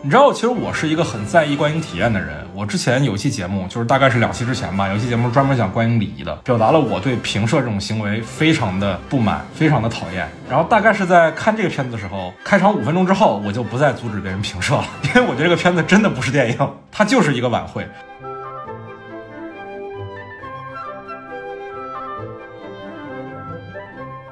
[0.00, 2.38] 你知道，其实我是一个很在意观影体验的人。
[2.54, 10.26] 我之前有一期节目，就是大概是两期之前吧，有一期节目专门讲观影礼仪的，表达了我对评射这种行为非常的不满，非常的讨厌。
[10.48, 17.86] 然后大概是在看这个片子的时候，开场五分钟之后，我就不再阻止别人评射了，因为我觉得这个片子真的不是电影，它就是一个晚会。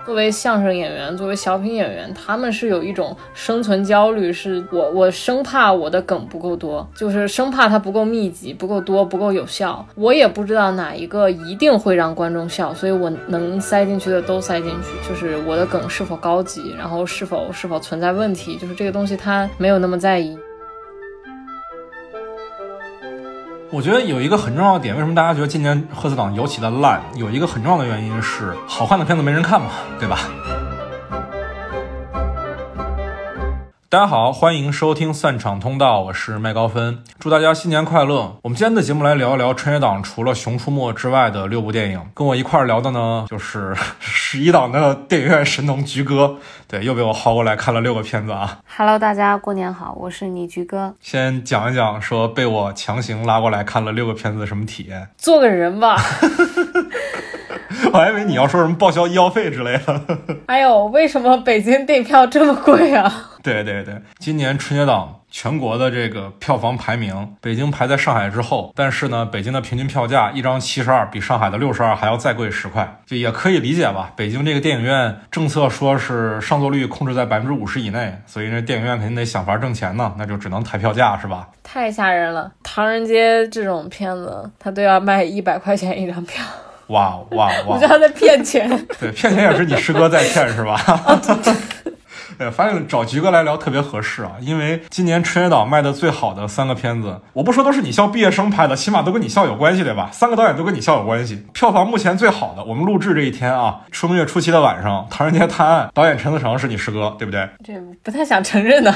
[0.07, 9.85] 作为相声演员，作为小品演员，他们是有一种生存焦虑，是我我生怕我的梗不够多，就是生怕它不够密集、不够多、不够有效。
[9.97, 15.09] 我也不知道哪一个一定会让观众笑，所以我能塞进去的都塞进去。
[15.09, 20.39] 就是我的梗是否高级，然后是否是否存在问题，就是这个东西他没有那么在意。
[23.73, 27.03] 我觉得有一个很重要的点，为什么大家觉得今年贺岁档尤其的烂？
[27.17, 30.21] 有一个很重要的原因是，好看的片子没人看嘛，对吧？
[33.89, 38.37] 大家好，欢迎收听散场通道，我是麦高芬，祝大家新年快乐。
[38.43, 42.01] 我们今天的节目来聊一聊春节档除了《熊出没》之外的六部电影。
[42.13, 48.59] 跟我一块聊的呢，就是 十一档的电影院神农菊哥，对，又被我薅过来看了六个片子啊。
[48.77, 50.93] Hello，大家过年好，我是你菊哥。
[51.01, 55.09] 先讲一讲，说被我强行拉过来看了六个片子的什么体验？
[55.17, 55.97] 做个人吧。
[57.93, 60.01] 我还以为你要说什么报销医药费之类的。
[60.47, 63.13] 哎呦，为什么北京电影票这么贵啊？
[63.43, 74.13] 对对对，今年春节档全国的这个票房排名，北京排在上海之后，但是呢，北京的平均票价一张七十二，比上海的六十二还要再贵十块，就也可以理解吧。
[74.17, 81.49] 北京这个电影院政策说是上座率控制在百分之五十以内，所以这电影院肯定得想法挣钱呢，那就只能抬票价是吧？
[81.63, 86.45] 太吓人了，唐人街这种片子，他都要卖一百块钱一张票。
[86.89, 87.53] 哇哇哇！
[87.67, 88.69] 我觉得他在骗钱。
[89.01, 90.81] 对，骗钱也是你师哥在骗是吧？
[92.39, 100.11] 对，发现找菊哥来聊特别合适啊，因为今年春节档卖的最好的三个片子，我不说都是你校毕业生拍的，起码都跟你校有关系，对吧？
[100.13, 101.47] 三个导演都跟你校有关系。
[101.55, 107.49] 票房目前最好的，我们录制这一天啊，春月初七的晚上，《唐人街探案》导演陈思诚是你师哥，对不对？
[107.65, 108.95] 这不太想承认呢。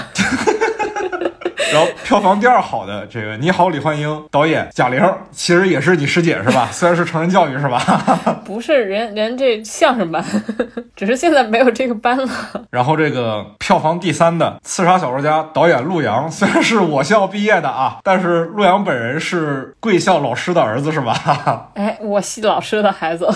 [1.72, 5.00] 然后票房第二好的这个《你好，李焕英》导演贾玲，
[5.31, 6.69] 其实也是你师姐是吧？
[6.72, 7.78] 虽然是成人教育是吧？
[8.44, 10.25] 不是，人人这相声班，
[10.97, 12.28] 只是现在没有这个班了。
[12.70, 21.70] 然后这个票房第三的《刺杀小说家》导演陆阳，虽然是我校毕业的啊，但是陆阳本人是贵校老师的儿子是吧？
[21.75, 23.28] 哎，我系老师的孩子。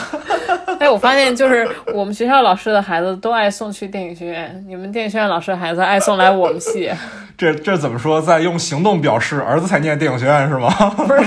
[0.80, 6.90] 哎，我发现就是我们学校老师的孩子都爱送去电影学院，你们电影学院老师的孩子爱送来我们系。
[7.36, 8.20] 这这怎么说？
[8.22, 10.70] 在用行动表示儿子才念电影学院是吗？
[10.96, 11.20] 不是。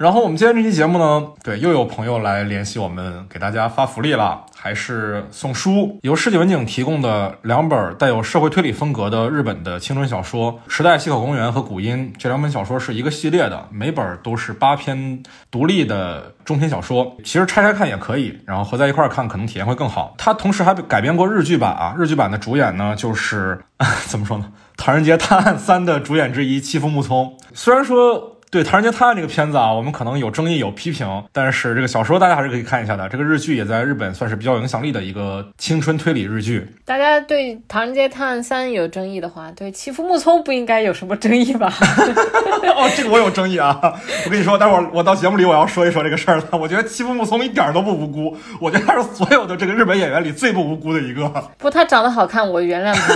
[0.00, 20.14] 然后我们今天这期节目呢，对，又有朋友来联系我们，给大家发福利了，还是送书，由世纪文景提供的两本带有社会推理风格的日本的青春小说《时代西口公园》和《古音》，这两本小说是一个系列的，每本都是八篇独立的中篇小说，其实拆开看也可以，然后合在一块看可能体验会更好。
[20.16, 23.60] 它同时还改编过日剧版啊，日剧版的主演呢就是
[24.08, 24.46] 怎么说呢，
[24.82, 28.38] 《唐人街探案三》的主演之一妻夫木聪，虽然说。
[28.50, 33.08] 对《唐人街探案》这个片子啊，我们可能有争议、有批评，但是这个小说大家还是可以看一下的。
[33.08, 36.66] 这个日剧也在日本算是比较有影响力的一个青春推理日剧。
[36.84, 41.72] 大家对《唐人街探案三》有争议的话，对欺负木聪不应该有什么争议吧？
[42.74, 43.78] 哦，这个我有争议啊！
[44.24, 46.44] 我跟你说，待会儿我到节目里我要说一说这个事儿了。
[46.50, 51.28] 我觉得欺负木聪一点都不无辜，我觉得他是所有的这个日本演员里最不无辜的一个。
[51.56, 53.14] 不，他长得好看，我原谅他。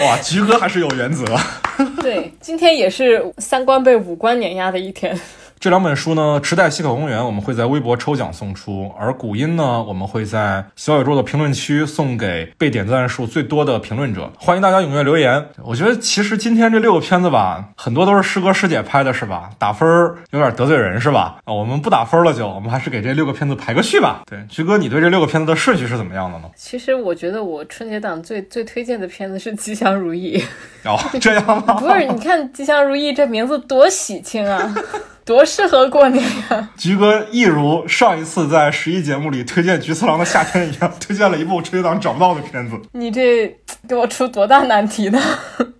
[0.04, 1.24] 哇，菊哥还是有原则。
[2.02, 5.18] 对，今天也是三观被五官碾压的一天。
[5.62, 14.28] 这两本书呢，《池袋西口公园》我们会在微博抽奖送出，而《古音》呢，我们会在小宇宙的评论区送给被点赞数最多的评论者。
[14.36, 15.50] 欢迎大家踊跃留言。
[15.62, 19.50] 我觉得其实今天这六个片子吧，很多都是师哥师姐拍的，是吧？
[19.56, 19.88] 打分
[20.32, 21.38] 有点得罪人，是吧？
[21.44, 24.24] 啊，我们不打分了，就我们还是给这六个片子排个序吧。
[24.26, 26.50] 对，徐哥，你对这六个片子的顺序是怎么样的呢？
[26.56, 30.42] 其实我觉得我春节档最最推荐的片子是《吉祥如意》。
[30.90, 31.74] 哦，这样吗？
[31.78, 34.74] 不是，你看《吉祥如意》这名字多喜庆啊！
[35.24, 36.70] 多适合过年呀！
[36.76, 42.76] 菊哥一如上一次在十一节目里推荐《菊次郎的夏天》一样，推荐了一部春节档找不到的片子。
[42.92, 43.56] 你这
[43.88, 45.20] 给我出多大难题呢？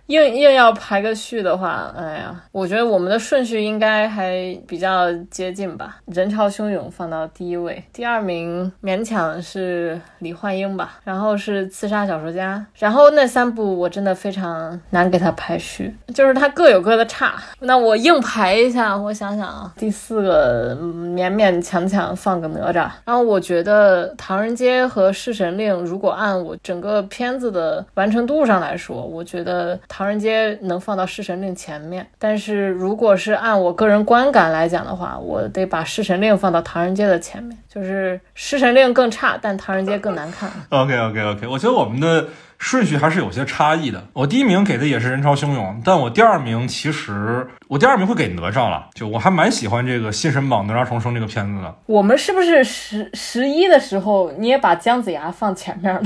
[0.06, 4.34] 硬硬要排个序的话，哎呀，我觉得我们的顺序应该还
[4.66, 5.98] 比较接近吧。
[6.06, 17.34] 人潮汹涌放到第一位，第二名勉强是李焕英吧，然后是刺杀小说家，然后那三部我真的非常难给他排序，就是他各有各的差。
[17.60, 40.50] 那我硬排一下，我想想啊，第四个勉勉强强放个哪吒，然后我觉得《唐人街》和《侍神令》如果按我整个片子的完成度上来说，我觉得《唐人街》能放到《侍神令》前面，但是如果是按我个人观感来讲的话，我得把《侍神令》放到《唐人街》的前面，就是《侍神令》更差，但《唐人街》更难看。
[40.70, 44.02] OK OK OK，我觉得我们的顺序还是有些差异的。
[44.14, 48.88] 我第一名给的也是人潮汹涌，但我第二名其实我第二名会给哪吒了。
[48.94, 51.74] 就我还蛮喜欢这个《新神榜：哪吒重生》这个片子的。
[51.84, 56.02] 我们是不是十十一的时候你也把姜子牙放前面了？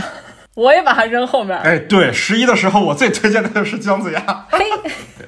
[0.57, 1.57] 我也把它扔后面。
[1.59, 4.47] 哎，对，十一的时候我最推荐的就是姜子牙。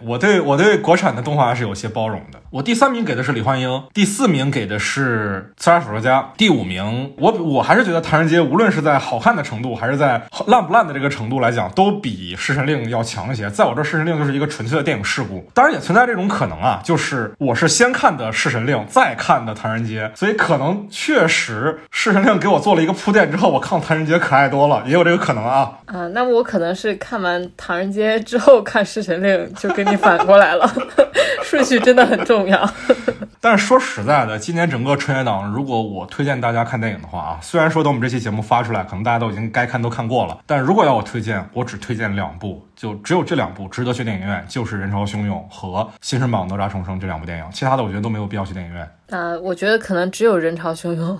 [0.03, 2.39] 我对我对国产的动画是有些包容的。
[2.51, 13.51] 我第三名给的是李焕英，第四名给的是《刺杀小说家》，第五名我我还是觉得《唐人街》无论是在好看的程度，还是在烂不烂的这个程度来讲，都比《侍神令》要强一些。
[13.51, 15.47] 在我这，《侍神令》就是一个纯粹的电影事故。
[15.53, 25.79] 当然也存在这种可能啊，就是我是先看的《侍神令》，再看的《唐人街》，所以可能确实《侍神令》给我做了一个铺垫之后，我看《唐人街》可爱多了，也有这个可能啊。
[25.85, 30.71] 啊，那我可能是看完《唐人街》之后看《侍神令》，就跟你反过来了。
[31.43, 32.69] 顺序真的很重要。
[33.41, 48.91] 但是说实在的，今年整个春节档，如果我推荐大家看电影的话啊，虽然说等我们这期节目发出来，可能大家都已经该看都看过了，但如果要我推荐，我只推荐两部，就只有这两部值得去电影院，就是《人潮汹涌》和《新生榜：哪吒重生》这两部电影，其他的我觉得都没有必要去电影院。
[49.11, 51.19] 啊，我觉得可能只有人潮汹涌。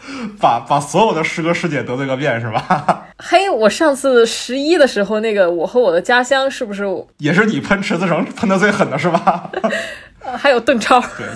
[0.40, 3.06] 把把所有的师哥师姐得罪个遍是吧？
[3.18, 6.84] 嘿，我上次十一的时候，那个我和我的家乡是不是？
[7.18, 9.50] 也是你喷池子成喷的最狠的是吧？
[10.24, 11.00] 呃还有邓超。
[11.00, 11.26] 对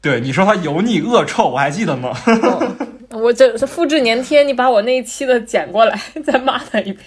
[0.00, 2.12] 对，你说他油腻恶臭，我还记得吗。
[2.26, 7.04] 哦我这这复制粘贴，你把我那一期的剪过来，再骂他一遍。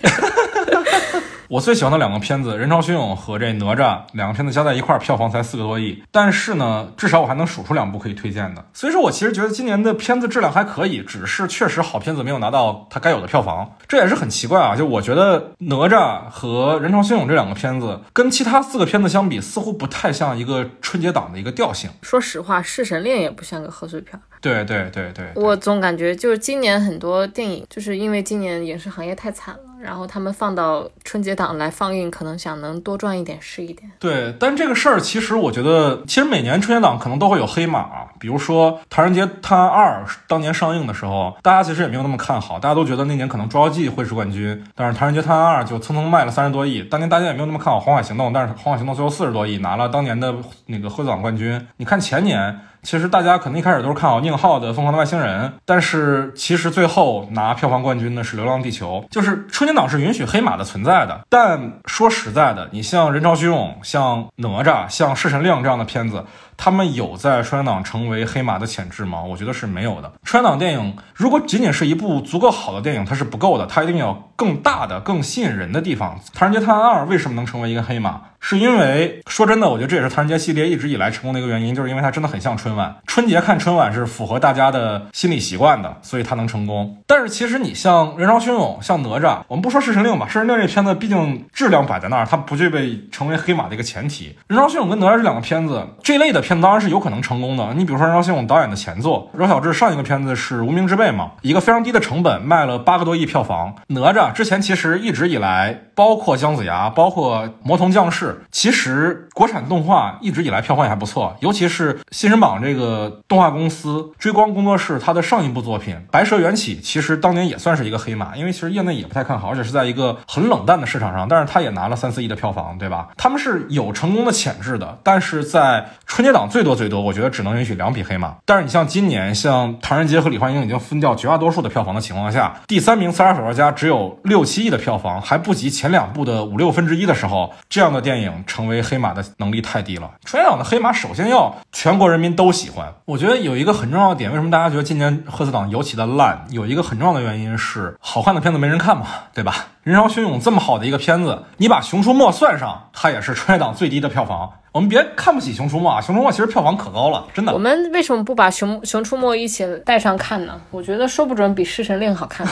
[1.50, 3.78] 我最喜欢的两个片子《人潮汹涌》和这《哪吒》，
[4.14, 8.64] 两个片子加在一块儿票房才四个多亿，但是呢，至少我还能数出两部可以推荐的。
[8.72, 14.76] 所以说我其实觉得今年的片子质量还可以，只是确实好片子没有拿到它该有的票房，这也是很奇怪啊。
[14.76, 21.90] 就我觉得哪吒和《人潮汹涌》这两个片子跟其他四个片子相比，似乎不太像一个春节档的一个调性。
[22.04, 24.22] 说实话，《侍神令》也不像个贺岁片儿。
[24.40, 33.90] 对对对对，我总感觉就是今年很多电影，就是因为今年影视行业太惨了，然后他们放到春节档来放映，可能想能多赚一点是一点。
[34.00, 37.88] 对，但这个事儿其实我觉得，其实每年春节档可能都会有黑马，
[38.20, 46.84] 比如说《唐人街探案二》当年上映的时候，大家其实也没有那么看好，大家都觉得那年可能《捉妖记》会是冠军，但是《唐人街探案二》就蹭蹭卖了三十多亿。
[46.84, 50.36] 当年大家也没有那么看好《黄海行动》，但是《黄海行动》最后四十多亿拿了当年的
[50.66, 51.68] 那个贺岁档冠军。
[51.78, 52.60] 你看前年。
[52.82, 59.04] 其实大家可能一开始都是看好宁浩的《疯狂的外星人》，但是其实最后拿票房冠军的是《流浪地球》。
[59.14, 66.24] 就是春节档是允许黑马的存在的，但说实在的，你像《人潮汹涌》、像哪吒、像《侍神令》这样的片子，
[66.62, 69.24] 他们有在春节档成为黑马的潜质吗？
[69.24, 70.12] 我觉得是没有的。
[70.26, 76.18] 春节档电影如果仅仅是一部足够好的电影，它是不够的，它一定有更大的、更吸引人的地方。
[76.34, 78.24] 《唐人街探案二》为什么能成为一个黑马？
[78.42, 82.96] 是因为说真的，我觉得这也是《唐人街》系列一直以来成功的一个原因，就是因为它真的很像春晚。
[83.06, 87.02] 春节看春晚是符合大家的心理习惯的，所以它能成功。
[87.06, 94.30] 但是其实你像《人潮汹涌》、像哪吒，我们不说《侍神令》吧，《侍神令》这片子毕竟质量摆在那儿，它不具备成为黑马的一个前提。
[94.48, 97.76] 《人潮汹涌》跟哪吒这两个片子，这类的片子当然是有可能成功的。
[97.76, 103.76] 你比如说《人潮汹涌》导演的前作，饶晓志上一个片子是《无名之辈》嘛，一个非常低的成本卖了八个多亿票房。
[103.90, 109.28] 哪吒之前其实一直以来，包括姜子牙，包括魔童降世，其实。
[109.40, 123.08] 国产动画一直以来票房也还不错，尤其是新人榜这个动画公司追光工作室，它的上一部作品《白蛇缘起》，其实当年也算是一个黑马，因为其实业内也不太看好，而且是在一个很冷淡的市场上，但是它也拿了三四亿的票房，对吧？
[123.16, 128.36] 他们是有成功的潜质的，但是在春节档最多最多，我觉得只能允许两匹黑马。
[128.46, 140.12] 但是你像今年，像《唐人街》和《李焕英》已经分掉绝大多数的票房的情况下，第三名《刺杀小说家》只有六七亿的票房，还不及前两部的五六分之一的时候，这样的电影成为黑马的能力太低了。
[140.24, 142.94] 春节档的黑马首先要全国人民都喜欢。
[143.06, 146.46] 我觉得有一个很重要的点，为什么大家觉得今年贺岁档尤其的烂？
[146.52, 149.54] 有一个很重要的原因是好看的片子没人看嘛，对吧？
[149.84, 154.52] 人潮汹涌这么好的一个片子，你把《熊出没》算上，它也是春节档最低的票房。
[154.72, 157.52] 我们别看不起《熊出没》啊，《熊出没》其实票房可高了，真的。
[157.52, 160.62] 我们为什么不把熊《熊出没》一起带上看呢？
[160.70, 162.46] 我觉得说不准比《侍神令》好看。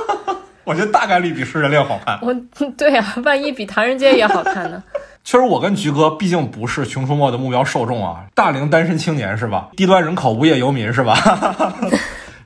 [0.64, 2.18] 我觉得大概率比《侍神令》好看。
[2.22, 2.34] 我
[2.76, 4.82] 对啊，万一比《唐人街》也好看呢？
[5.24, 9.68] 确实，我跟菊哥毕竟不是《熊出没》的目标受众啊，大龄单身青年是吧？
[9.74, 11.14] 低端人口、无业游民是吧？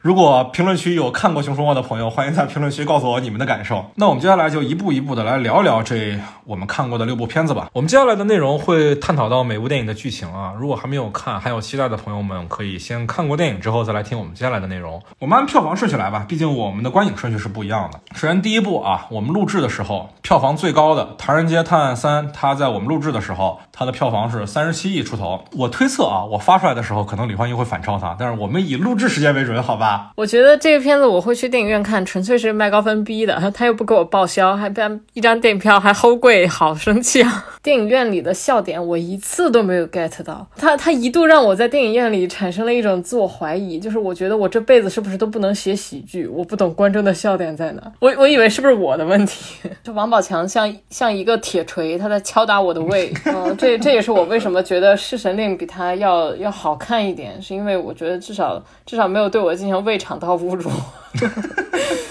[0.00, 3.85] 如果评论区有看过《熊出没》的朋友，欢迎在评论区告诉我你们的感受。
[3.97, 7.69] 那我们接下来就一步一步的来聊聊这我们看过的六部片子吧。
[7.73, 10.55] 我们接下来的内容会探讨到每部电影的剧情啊。
[10.57, 15.02] 如果还没有看，还有期待的朋友们，可以先看过电影之后再来听我们接下来的内容。
[15.19, 17.99] 我们按票房顺序来吧，毕竟我们的观影顺序是不一样的。
[18.14, 25.43] 首先第一部啊，我们录制的时候票房最高的《唐人街探案三》，它在我们录制的时候，它的票房是三十七亿出头。
[25.57, 29.88] 我推测啊，我发出来的时候可能李焕英会反超它，但是我们以录制时间为准，好吧？
[30.16, 37.47] 我觉得这个片子我会去电影院看，纯粹是麦高芬逼的， 他又不给我报销，还办一张电影票还齁贵，好生气啊！
[37.62, 46.26] 电影院里的笑点我一次都没有 get 到，他他一度让我在电影院里产生了一种自我怀疑，就是我觉得我这辈子是不是都不能写喜剧？
[46.26, 49.68] 我不懂观众的笑点在哪，我我以为是不是我的问题？
[49.85, 60.70] 就王宝强像像一个铁锤，他在敲打我的胃，嗯，这这也是我为什么觉得《弑神令》比他要要好看一点，是因为我觉得至少至少没有对我进行胃肠道侮辱。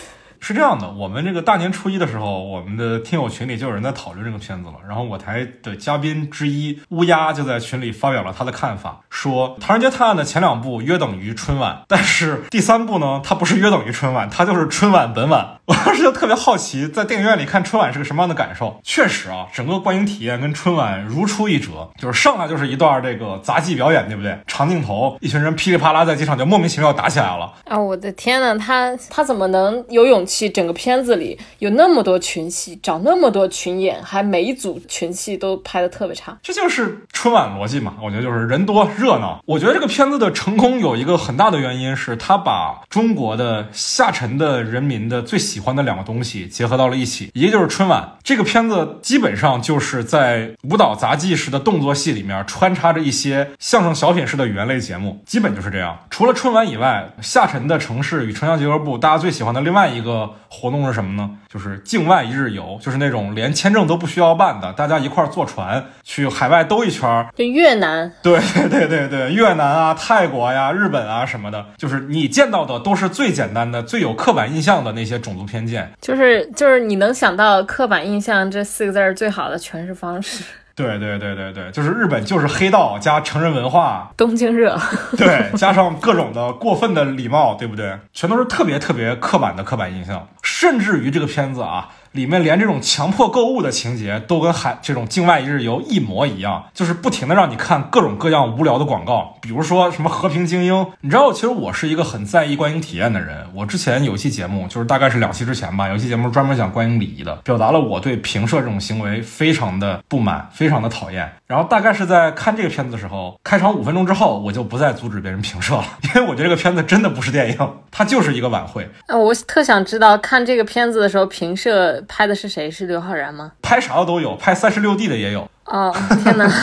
[0.48, 4.76] 是这样的，我们这个大年初一的时候，我们的听友群里就有人在讨论这个片子了。
[4.88, 15.58] 然后我台的嘉宾之一乌鸦就在群里发表了他的看法，说《唐人街探案》的前两部约等于春晚，但是第三部呢，它不是约等于春晚，它就是春晚本晚。
[15.68, 18.80] 我当时就特别好奇，在电影院里看春晚是个什么样的感受。
[18.86, 24.40] 确实啊，整个观影体验跟春晚如出一辙，就是上来就是一段这个杂技表演，对不对？
[24.48, 27.54] 长镜头，一群人噼里啪啦在机场就莫名其妙打起来了。
[27.66, 30.37] 啊，我的天呐，他他怎么能有勇气？
[30.50, 36.38] 整个片子里有那么多群戏，找那么多群演，还每一组群戏都拍的特别差。
[36.44, 37.94] 这就是春晚逻辑嘛？
[38.04, 39.42] 我觉得就是人多热闹。
[39.46, 48.18] 我觉得这个片子的成功有一个很大的原因是，他把中国的下沉的人民的最喜欢的两个东西结合到了一起，一个就是春晚。
[48.24, 55.98] 这个片子基本上就是在舞蹈杂技式的动作戏里面穿插着一些相声小品式的语言类节目，基本就是这样。
[56.10, 60.17] 除了春晚以外，下沉的城市与城乡结合部，大家最喜欢的另外一个
[60.48, 61.30] 活动是什么呢？
[61.50, 67.28] 就是境外一日游，就是那种连签证都不需要办的，大家一块儿坐船去海外兜一圈儿。
[67.36, 75.92] 就越南，对对对对，越南啊、泰国呀、日本啊什么的，就是你见到的都是最简单的、最有刻板印象的那些种族偏见。
[76.00, 80.44] 就是就是你能想到刻板印象这四个字儿最好的诠释方式。
[80.78, 84.80] 对对对对对，就是日本就是黑道加成人文化，东京热，
[85.18, 87.98] 对，加上各种的过分的礼貌，对不对？
[88.14, 91.90] 全都是特别特别刻板的刻板印象，甚至于这个片子啊。
[92.12, 100.88] 里面连这种强迫购物的情节都跟海这种境外一日游一模一样，就是不停的让你看各种各样无聊的广告，比如说什么和平精英。
[101.02, 103.46] 你知道，其实我是一个很在意观影体验的人。
[103.54, 111.32] 我之前有一期节目，就是大概是两期之前吧，有一期节目专门讲观影礼仪的，表达了我对评社这种行为非常的不满，非常的讨厌。
[111.46, 118.90] 然后大概是在看这个片子的时候，开场五分钟之后，我就不再阻止别人评社了，因为我觉得这个片子真的不是电影， 它就是一个晚会。
[119.08, 121.97] 啊，我特想知道看这个片子的时候，评社。
[122.08, 122.70] 拍的是谁？
[122.70, 123.52] 是刘昊然吗？
[123.62, 125.50] 拍啥的都有，拍三十六 D 的也有。
[125.66, 126.48] 哦，天哪！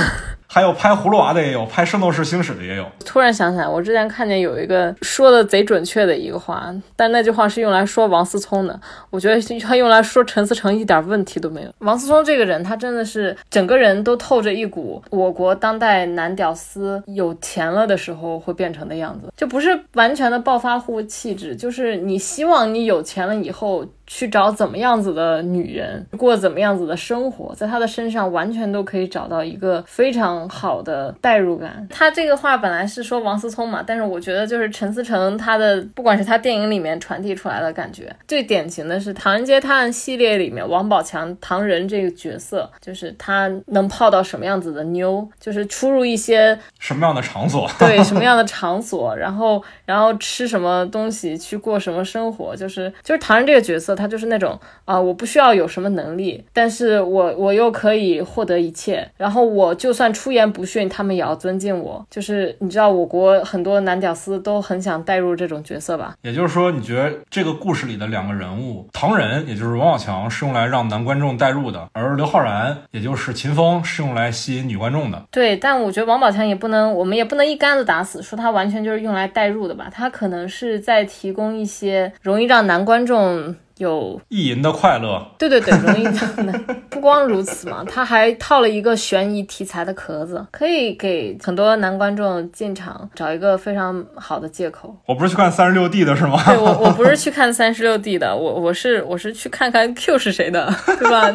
[0.47, 2.87] 还有拍葫芦娃的也有，拍《圣斗士星矢》的也有。
[3.05, 8.81] 突然想起来，我之前看见有一个说的贼准确的一个话，但那句话是用来说王思聪的。
[9.11, 11.75] 我觉得他用来说陈思诚一点问题都没有。
[11.79, 23.85] 王思聪这个人，他真的是整个人都透着一股我国当代男屌丝有钱了的时候会变成的样子，就不是完全的暴发户气质，就是你希望你有钱了以后。
[24.06, 31.87] 去找怎么样子的女人，过怎么样子的生活，在他的身上完全都可以找到一个非常好的代入感。
[31.90, 53.94] 他这个话本来是说王思聪嘛，但是我觉得就是陈思诚他的，不管是他电影里面传递出来的感觉，最典型的是《唐人街探案》系列里面王宝强唐人这个角色，就是他能泡到什么样子的妞，就是出入一些什么样的场所，对 什么样的场所，然后然后吃什么东西，去过什么生活，就是就是唐人这个角色。
[53.95, 62.05] 他就是那种啊，我不需要有什么能力，但是我我又可以获得一切，然后我就算出言不逊，他们也要尊敬我。
[62.11, 66.15] 就是你知道，我国很多男屌丝都很想带入这种角色吧？
[66.23, 75.23] 也就是说，你觉得这个故事里的两个人物，唐人也就是王宝强是用来让男观众带入的，而刘昊然也就是秦风是用来吸引女观众的。
[75.31, 79.89] 对，但我觉得王宝强也不能，我们也不能一竿子打死说他完全就是用来带入的吧？
[79.93, 83.55] 他可能是在提供一些容易让男观众。
[83.78, 85.26] 有意淫的快乐。
[85.38, 86.75] 对对对，容易的。
[86.90, 94.95] 不光如此嘛，他还套了一个悬疑题材的壳子，可以给很多男观众进场找一个非常好的借口。
[95.07, 96.43] 我不是去看三十六 D 的是吗？
[96.47, 101.31] 对我我不是去看三十六 D 的，我我是我是去看看 Q 是谁的，对吧？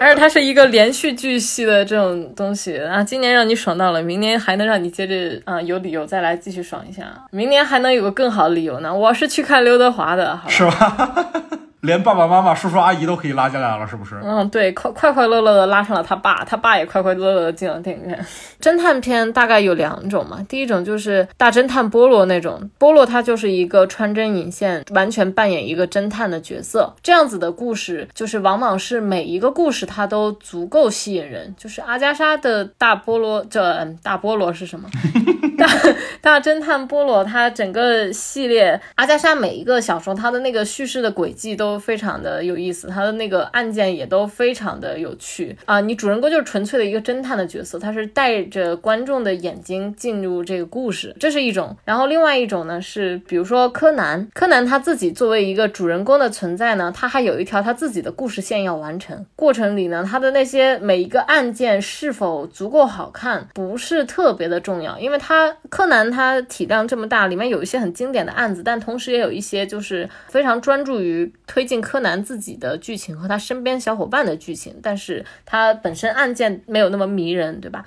[0.00, 8.92] 而且它是一个连续剧系的这种东西啊，今年让你爽到了，明年还能让你接着啊有理由再来继续爽一下，明年还能有个更好的理由呢。
[8.92, 11.16] 我是去看刘德华的，是吧？
[11.86, 14.16] 连爸爸妈妈、叔叔阿姨都可以拉进来了，是不是？
[14.22, 18.26] 嗯，对，快快快乐乐的拉上了他爸，他爸也快快乐乐的进了电影院。
[18.60, 26.92] 侦探片大概有两种嘛，第一种就是大侦探波罗那种，波罗他就是一个穿针引线，完全扮演一个侦探的角色。
[27.00, 31.54] 这样子的故事，就是往往是每一个故事它都足够吸引人。
[31.56, 34.88] 就是阿加莎的大波罗，这大波罗是什么？
[35.56, 35.66] 大
[36.20, 41.75] 大侦探波罗，它整个系列阿加莎每一个小说，它的那个叙事的轨迹都。
[41.78, 45.80] 非常的有意思，他的那个案件也都非常的有趣啊！
[45.80, 51.76] 你主人公就是纯粹的一个侦探的角色，他是带着观众的眼睛进入这个故事，这是一种。
[51.84, 59.24] 然后另外一种呢是，比如说柯南，柯南他自己作为一个主人公的存在呢，他还有一条他自己的故事线要完成。
[59.34, 71.66] 过程里呢，他的那些每一个案件是否足够好看，不是特别的重要，因为他柯南他体量这么大，里面有一些很经典的案子，但同时也有一些就是非常专注于推。
[71.66, 77.84] 进柯南自己的剧情和他身边小伙伴的剧情，但是他本身案件没有那么迷人，对吧？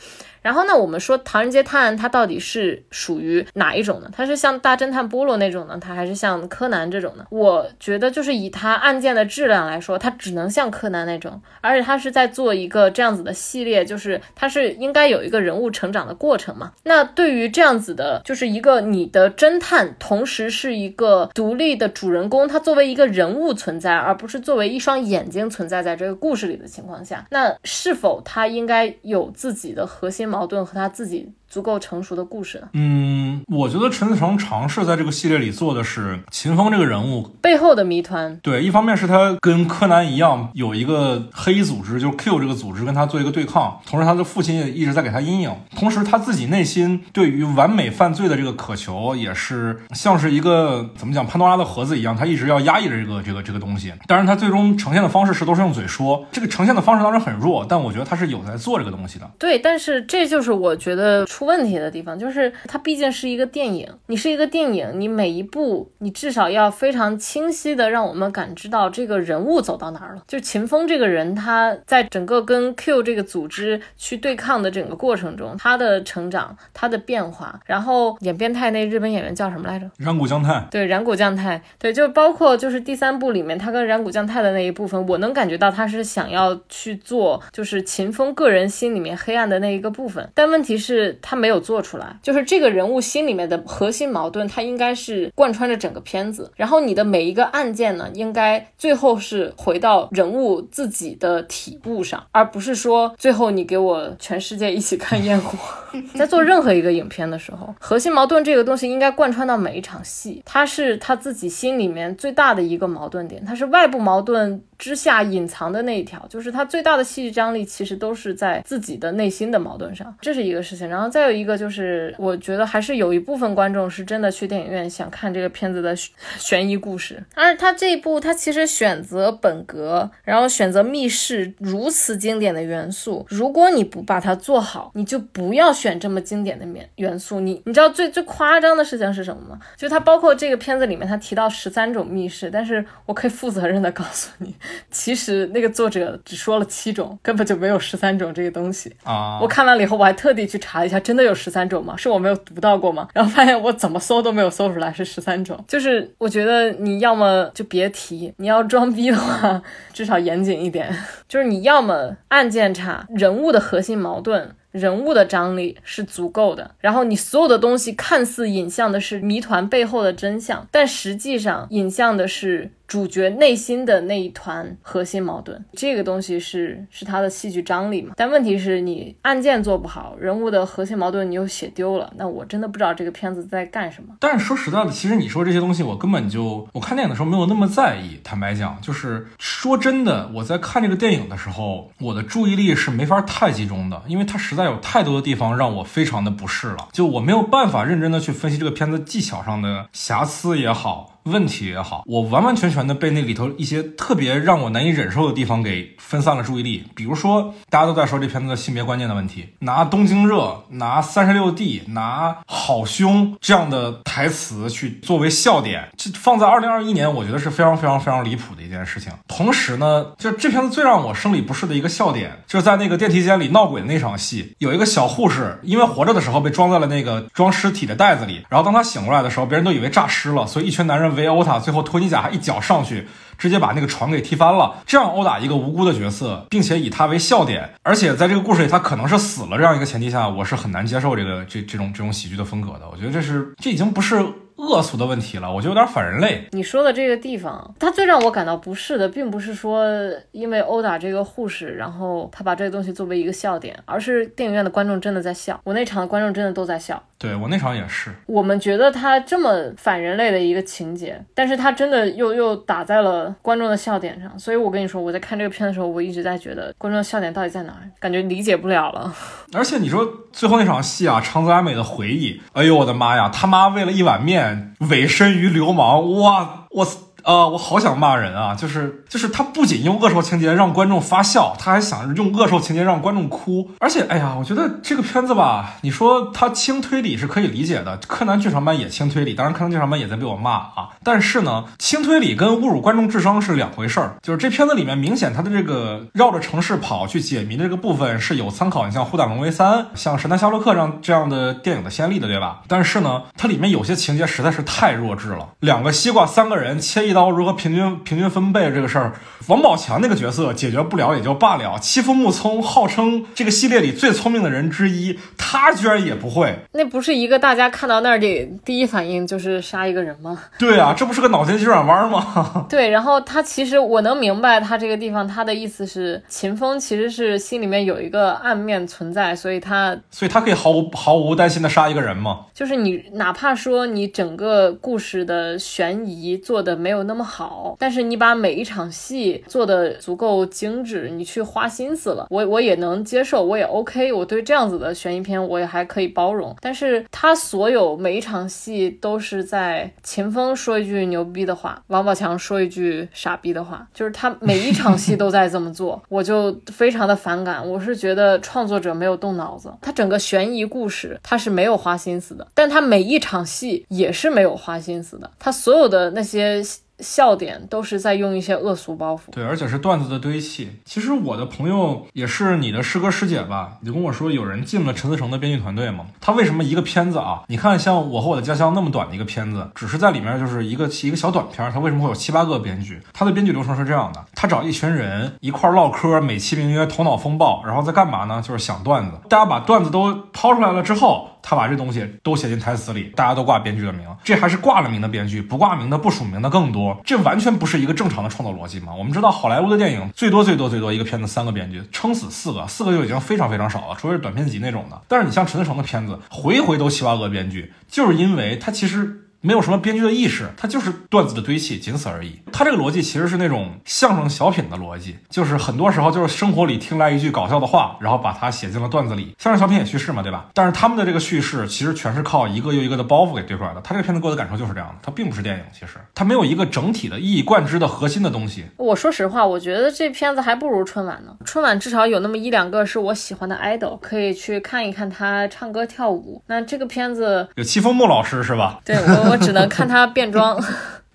[0.50, 4.10] 然后呢，我们说《唐人街探案》它到底是属于哪一种呢？
[4.12, 7.28] 它是像大侦探波罗那种呢，它还是像柯南这种呢？
[7.30, 16.72] 我觉得就是以它案件的质量来说，它只能像柯南那种，而且它是在做一个这样子的系列，就是它是应该有一个人物成长的过程嘛。
[16.82, 30.28] 那对于这样子的，就是一个你的侦探，同时是一个独立的主人公，他作为一个人物存在，而不是作为一双眼睛存在在这个故事里的情况下，那是否他应该有自己的核心？
[30.39, 31.34] 矛矛盾和他自己。
[31.50, 32.68] 足够成熟的故事呢？
[32.74, 38.40] 嗯，我觉得陈思诚尝试在这个系列里做的是秦风这个人物背后的谜团。
[38.44, 53.92] 对，一方面是他跟柯南一样有一个黑组织，就是 Q 这个组织跟他做一个对抗，同时他的父亲也一直在给他阴影，同时他自己内心对于完美犯罪的这个渴求，也是像是一个怎么讲潘多拉的盒子一样，他一直要压抑着这个这个这个东西。
[54.06, 59.30] 当然，他最终呈现的方式是都是用嘴说，这个呈现的方式当然很弱，但我觉得他是有在做这个东西的。
[59.40, 61.26] 对，但是这就是我觉得。
[61.40, 70.24] 出问题的地方就是它毕竟是一个电影，你是一个电影，你每一部你至少要非常清晰的让我们感知到这个人物走到哪儿了。
[70.28, 79.90] 就秦风这个人，他在整个跟 Q 这个组织去对抗的整个过程中，他的成长，他的变化，然后演变态那日本演员叫什么来着？
[79.96, 80.68] 染谷将太。
[80.70, 81.62] 对，染谷将太。
[81.78, 90.30] 对，就包括就是第三部里面他跟染谷将太的那一部分，我能感觉到他是想要去做，就是秦风个人心里面黑暗的那一个部分。
[90.36, 91.18] 但问题是。
[91.30, 96.52] 他没有做出来，就是这个人物心里面的核心矛盾，他应该是贯穿着整个片子。
[96.56, 105.56] 然后你的每一个案件呢，应该最后是回到人物自己的体部上，而不是说最后你给我全世界一起看烟火。
[106.16, 114.64] 在做任何一个影片的时候，核心矛盾这个东西应该贯穿到每一场戏，它是他自己心里面最大的一个矛盾点，它是外部矛盾。
[114.80, 120.88] 之下隐藏的那一条，就是他最大的戏剧张力，其实都是在自己的内心的矛盾上，这是一个事情。
[120.88, 125.96] 然后再有一个就是，我觉得还是有一部分观众是真的去电影院想看这个片子的
[126.38, 127.24] 悬疑故事。
[127.36, 137.40] 而他这一部，他其实选择本格，然后选择密室如此经典的元素，如果你不把它做好，你就不要选这么经典的元元素。
[137.40, 139.60] 你你知道最最夸张的事情是什么吗？
[139.78, 144.56] 就它包括这个片子里面，他提到十三种密室，但是我可以负责任的告诉你。
[144.92, 149.40] 其实那个作者只说了七种，根本就没有十三种这个东西啊！
[149.42, 151.98] 我看完了以后，我还特地去查了一下，真的有十三种吗？
[151.98, 153.08] 是我没有读到过吗？
[153.16, 155.60] 然后发现我怎么搜都没有搜出来是十三种。
[155.68, 159.60] 就是我觉得你要么就别提，你要装逼的话，
[159.92, 160.96] 至少严谨一点。
[161.28, 164.56] 就是你要么案件差，人物的核心矛盾。
[164.70, 175.64] 人物的张力是足够的，然后你所有的东西看似引向的是谜团背后的真相，但实际上引向的是主角内心的那一团核心矛盾。
[175.72, 178.12] 这个东西是是他的戏剧张力嘛？
[178.18, 184.14] 但问题是你案件做不好，人物的核心矛盾你又写丢了，那我真的不知道这个片子在干什么。
[184.20, 188.20] 但是说实在的，其实你说这些东西，我根本就我看电影的时候没有那么在意。
[188.24, 194.60] 坦白讲，就是说真的，我在看这个电影的时候，我的注意力是没法太集中的，因为它实。
[194.60, 201.19] 在有太多的地方让我非常的不适了，就我没有办法认真的去分析这个片子技巧上的瑕疵也好。
[201.30, 206.86] 问题也好，我完完全全的被那里头一些特别让我难以忍受的地方给分散了注意力。
[206.96, 219.12] 比如说，大家都在说这片子的性别观念的问题，拿东京热、拿三十六 D、拿好凶这样的台词去作为笑点，这放在二零二一年，我觉得是非常非常非常离谱的一件事情。
[219.28, 233.08] 同时呢，就这片子最让我生理不适的一个笑点，就是在那个电梯间里闹鬼的那场戏，有一个小护士因为活着的时候被装在了那个装尸体的袋子里，然后当他醒过来的时候，别人都以为诈尸了，所以一群男人围围殴他，最后托尼贾还一脚上去。
[233.38, 242.82] 直接把那个床给踢翻了，这样殴打一个无辜的角色，并且以他为笑点，而且在这个故事里他可能是死了这样一个前提下，我是很难接受这个这这种这种喜剧的风格的。
[242.92, 244.22] 我觉得这是这已经不是。
[244.60, 246.46] 恶俗的问题了，我觉得有点反人类。
[246.52, 249.86] 你说的这个地方，它最让我感到不适的，并不是说
[250.32, 255.60] 因为殴打这个护士，然后他把这个东西作为一个笑点，而是电影院的观众真的在笑。
[255.64, 257.02] 我那场的观众真的都在笑。
[257.18, 258.10] 对我那场也是。
[258.28, 264.40] 我们觉得他这么反人类的一个情节，但是他真的又又打在了观众的笑点上。
[264.40, 269.14] 所以我跟你说，我在看这个片的时候，我一直在觉得观众的笑点到底在哪，感觉理解不了了。
[269.54, 274.49] 而且你说最后那场戏啊，长泽雅美的回忆，哎呦我的妈呀，他妈为了一碗面
[274.90, 276.88] 委身于流氓，哇，我。
[277.30, 278.56] 啊，我好想骂人啊！
[278.56, 283.70] 就是就是，他不仅用恶兽情节让观众发笑，他还想用恶兽情节让观众哭。
[283.80, 290.90] 而且，哎呀，我觉得这个片子吧，你说它轻推理是可以理解的，柯南剧场版也轻推理，当然柯南剧场版也在被我骂啊。
[291.04, 294.16] 但是呢，轻推理跟侮辱观众智商是两回事儿。
[294.24, 302.62] 就是这片子里面明显它的这个绕着城市跑去解谜的这个部分是有参考，你像《呼打龙威三》、像《神探夏洛克》这样这样的电影的先例的，对吧？
[302.68, 309.14] 但是呢，它里面有些情节实在是太弱智了，两个西瓜，三个人切一刀如何平均平均分配这个事儿，
[309.48, 311.80] 王宝强那个角色解决不了也就罢了。
[311.80, 316.60] 欺负木聪，号称这个系列里最聪明的人之一，他居然也不会。
[316.74, 320.38] 那不是一个大家看到那儿的第一反应就是杀一个人吗？
[320.60, 322.66] 对啊，这不是个脑筋急转弯吗？
[322.70, 332.42] 对，然后他其实我能明白他这个地方他的意思是，秦风其实是心里面有一个暗面存在，所以他所以他可以毫无毫无担心的杀一个人吗？
[332.54, 337.76] 就是你哪怕说你整个故事的悬疑做的没有有那么好。
[337.80, 346.56] 但是你把每一场戏做的足够精致，你去花心思了，我我也能接受，我也 OK，我对这样子的悬疑片我也还可以包容。
[346.62, 357.68] 但是他所有每一场戏都是在秦风说一句牛逼的话，王宝强说一句傻逼的话，就是他每一场戏都在这么做， 我就非常的反感。
[357.68, 366.62] 我是觉得创作者没有动脑子，他整个悬疑故事他是没有花心思的，但他每一场戏也是没有花心思的，他所有的那些。
[367.00, 370.70] 笑点都是在用一些恶俗包袱，对，而且是段子的堆砌。
[370.86, 373.78] 其实我的朋友也是你的师哥师姐吧？
[373.82, 376.06] 你跟我说有人进了陈思诚的编剧团队吗？
[376.20, 377.44] 他为什么一个片子啊？
[377.48, 383.02] 你看像《我和我的家乡》那么短的一个片子，只是在里面就是一个一个小短片，他为什么会有七八个编剧？
[383.14, 388.42] 他的编剧流程是这样的：他找一群人一块唠嗑，美其名曰头脑风暴，然后在干嘛呢？
[388.42, 389.18] 就是想段子。
[389.30, 391.30] 大家把段子都抛出来了之后。
[391.42, 397.00] 他把这东西都写进台词里，大家都挂编剧的名，这还是挂了名的编剧，不挂名的、不署名的更多。
[397.04, 398.94] 这完全不是一个正常的创作逻辑嘛？
[398.94, 405.02] 我们知道，好莱坞的电影最多最多最多一个片子三个编剧，撑死四个，四个就已经非常非常少了，除非是短片集那种的。
[405.08, 409.26] 但是你像陈思诚的片子，回回都七八个编剧，就是因为他其实。
[409.42, 412.40] 没有什么编剧的意识，它就是段子的堆砌，仅此而已。
[412.52, 419.34] 它这个逻辑其实是那种相声小品的逻辑，就是很多时候就是生活里听来一句搞笑的话，然后把它写进了段子里。
[419.38, 420.48] 相声小品也叙事嘛，对吧？
[420.54, 423.82] 但是他们的这个叙事其实全是靠一个又一个的包袱给堆出来的。
[423.82, 428.66] 他这个片子给我的感受就是这样的，它并不是电影，其实它没有一个整体的一以贯之的核心的东西。
[428.78, 431.32] 我说实话，我觉得这片子还不如春晚呢。
[431.46, 436.42] 春晚至少有那么一两个是我喜欢的 idol，可以去看一看他唱歌跳舞。
[436.48, 438.80] 那这个片子有戚风木老师是吧？
[438.86, 440.08] 对我，我只能看他。
[440.08, 440.62] 变装。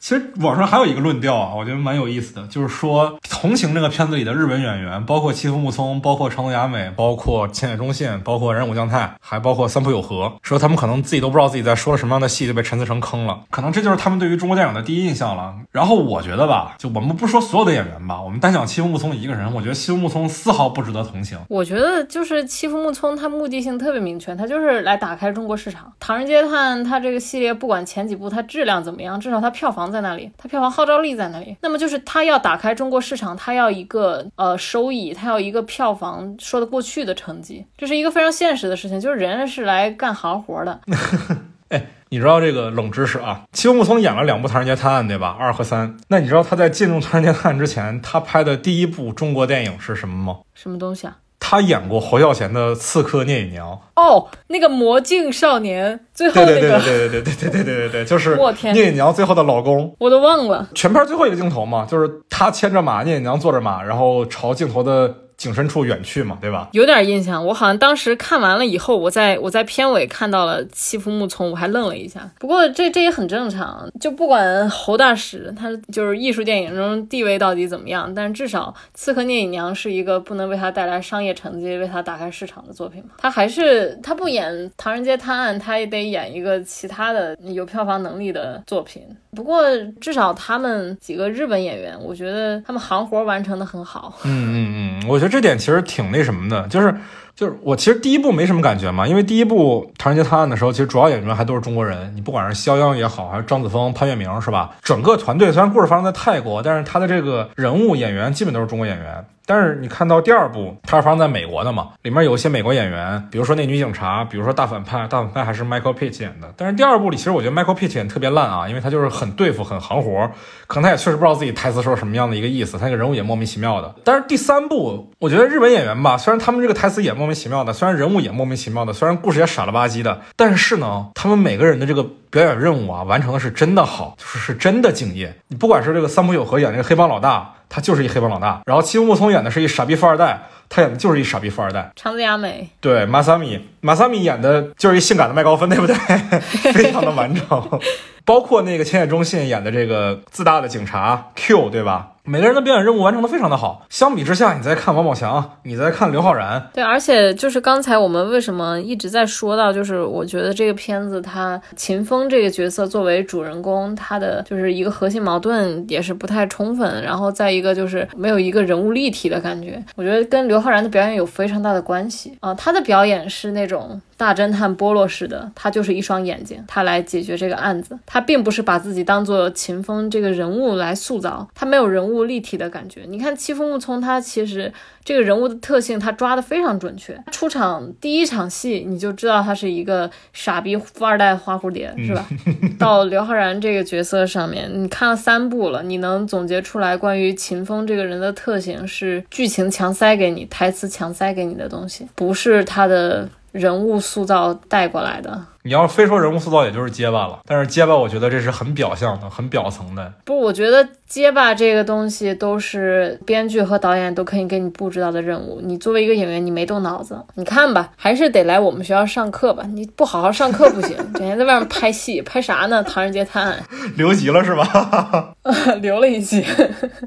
[0.04, 13.44] 其实网上还有一个论调啊，我觉得蛮有意思的，就是说同行这个片子里的日本演员，包括七夫木聪，包括长泽雅美，包括千野忠信，包括染谷将太，还包括三浦友和，说他们可能自己都不知道自己在说了什么样的戏，就被陈思诚坑了。
[13.48, 15.54] 可能这就是他们对于中国电影的第一印象了。
[15.72, 21.38] 然后我觉得吧，就我们不说所有的演员吧，我们单讲七夫木聪一个人，我觉得七夫木聪丝毫不值得同情。
[21.48, 25.86] 我觉得就是七夫木聪，他目的性特别明确，他就是来打开中国市场。
[25.98, 30.74] 《唐人街探》他这个系列，不管前几部它质量怎么样，至少它票房在那里，它票房。
[30.74, 40.80] 号召力在那里，那么就是它要打开中国市场，它要一个呃收益，它要一个票房说得过去的成绩，这是一个非常现实的事情，就是人是来干行活的。
[41.70, 43.44] 哎，你知道这个冷知识啊？
[43.52, 45.36] 七木聪演了两部《唐人街探案》，对吧？
[45.38, 45.96] 二和三。
[46.08, 50.40] 那你知道他在进入《唐人街探案》之前，他拍的第一部中国电影是什么吗？
[50.54, 51.16] 什么东西啊？
[51.46, 53.78] 他演过侯孝贤的《刺客聂隐娘》。
[54.02, 58.34] 哦，那个魔镜少年，最后对那个对对对对对对对对对对对，就是
[58.72, 59.94] 聂隐娘最后的老公。
[59.98, 60.66] 我都忘了。
[60.74, 66.70] 全片最后一个镜头嘛，就是他牵着马，聂隐娘坐着马，然后朝镜头的景深处远去嘛，对吧？
[66.72, 72.26] 有点印象，我好像当时看完了以后，我在我在片尾看到了欺负木聪，我还愣了一下。
[72.38, 83.10] 不过这这也很正常，就不管侯大使他就是艺术电影中地位到底怎么样，但至少《刺客聂隐娘》是一个不能为他带来商业成绩、为他打开市场的作品嘛。
[83.18, 89.02] 他还是他不演《唐人街探案》，他也得演一个其他的有票房能力的作品。
[89.36, 89.62] 不过
[90.00, 94.16] 至少他们几个日本演员，我觉得他们行活完成的很好。
[94.24, 96.94] 嗯嗯嗯，我觉得这点其实挺那什么的，就是
[97.34, 104.70] 就是我其实第一部没什么感觉嘛，因为第一部《唐人街探案》的时候，其实主要演员还都是中国人，你不管是肖央也好，还是张子枫、潘粤明是吧？
[104.80, 109.24] 整个团队虽然故事发生在泰国，但是他的这个人物演员基本都是中国演员。
[109.46, 116.52] 但是你看到第二部，它是发生在美国的嘛，里面有一些美国演员，比如说那女警察，比如说大反派，大反派还是 Michael Pitt 演的。
[116.56, 120.30] 但是第二部里，其实我觉得 Michael Pitt 演得特别烂啊，因为他就是很对付、很行活，
[120.66, 123.94] 可能他也确实不知道自己台词说什么样的一个意思，他那个人物也莫名其妙的。
[124.02, 135.34] 但是第三部，我觉得日本演员吧，虽然他们这个台词也莫名其妙的，虽然人物也莫名其妙的，虽然故事也傻了吧唧的，但是呢，他们每个人的这个表演任务啊，完成的是真的好，就是是真的敬业。
[135.48, 137.52] 你不管是这个三浦友和演那个黑帮老大。
[137.74, 141.90] 他就是一黑帮老大，然后欺负木聪演的是一傻逼富二代，他演的就是一傻逼富二代。
[141.96, 145.96] 长泽雅美，对，马萨米，马萨米演的就是一性感的麦高芬，对不对？
[146.72, 147.80] 非常的完整。
[148.24, 152.10] 包括那个千叶忠信演的这个自大的警察 Q，对吧？
[152.26, 153.84] 每个人的表演任务完成的非常的好。
[153.90, 172.54] 相比之下，你再看王宝强，你再看刘昊然，对，而且就是刚才我们为什么一直在说到，就是我觉得这个片子他秦风这个角色作为主人公，他的就是一个核心矛盾也是不太充分，然后再一个就是没有一个人物立体的感觉，我觉得跟刘昊然的表演有非常大的关系啊。
[172.54, 183.02] 他的表演是那种大侦探波洛式的，他就是一双眼睛，他来解决这个案子，他并不是把自己当做秦风这个人物来塑造，他没有人物立体的感觉。
[183.08, 184.72] 你看戚风木聪，他其实
[185.04, 192.26] 这个人物的特性他抓的非常准确，出场第一场戏你就知道他是一个傻逼富二代花蝴蝶，是吧？
[192.78, 205.46] 到刘昊然这个角色上面，你看了三部了，你能总结出来关于秦风这个人的特性是剧情强塞给你、台词强塞给你的东西，不是他的人物塑造带过来的。
[205.66, 207.40] 你要非说人物塑造，也就是结巴了。
[207.46, 210.12] 但是结巴，我觉得这是很表象的、很表层的。
[210.22, 215.62] 不，我觉得结巴这个东西都是编剧和导演都可以给你布置到的任务。
[215.62, 219.64] 你作为一个演员，你没动脑子，你看吧，还是得来我们学校上课吧。
[219.72, 222.84] 你不好好上课不行，整天在外面拍戏，拍啥呢？
[222.86, 223.58] 《唐人街探案
[223.96, 225.34] 留级了是吧？》
[225.80, 226.44] 留了一级。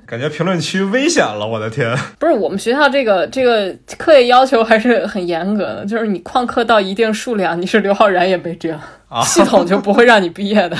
[0.07, 1.95] 感觉评论区危险了，我的天！
[2.17, 8.77] 不是我们学校这个这个课业要求还是很严格的，就是你旷课到一定数量，你是刘昊然也没辙，
[9.09, 9.21] 啊。
[9.23, 10.77] 系统就不会让你毕业的。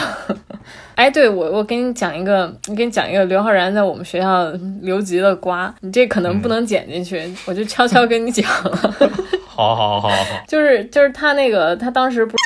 [0.95, 4.45] 哎，对我我跟你讲一个，我跟你讲一个刘昊然在我们学校
[4.81, 8.93] 留级的瓜，你这可能不能剪进去，我就悄悄跟你讲了，
[9.45, 12.35] 好好好好好，就是就是他那个他当时不，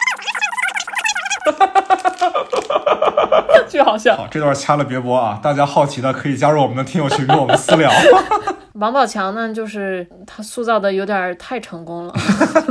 [3.67, 4.15] 巨好笑。
[4.15, 5.39] 好，这段掐了别播啊！
[5.41, 7.89] 大家好奇的可以加入我们的听友群，跟我们私聊。
[8.75, 12.13] 王宝强呢，就是他塑造的有点太成功了，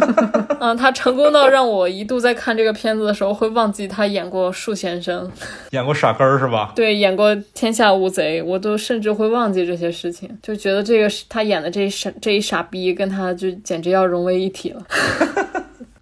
[0.58, 5.30] 嗯，他成功到让我一度在看这个片子的时候会忘记他演过树先生，
[5.70, 6.72] 演过傻根儿是吧？
[6.74, 14.82] 对，演过天下无贼，我都甚至会忘记这些事情，就觉得这个是他演的这一傻这一傻逼跟他就简直要融为一体了。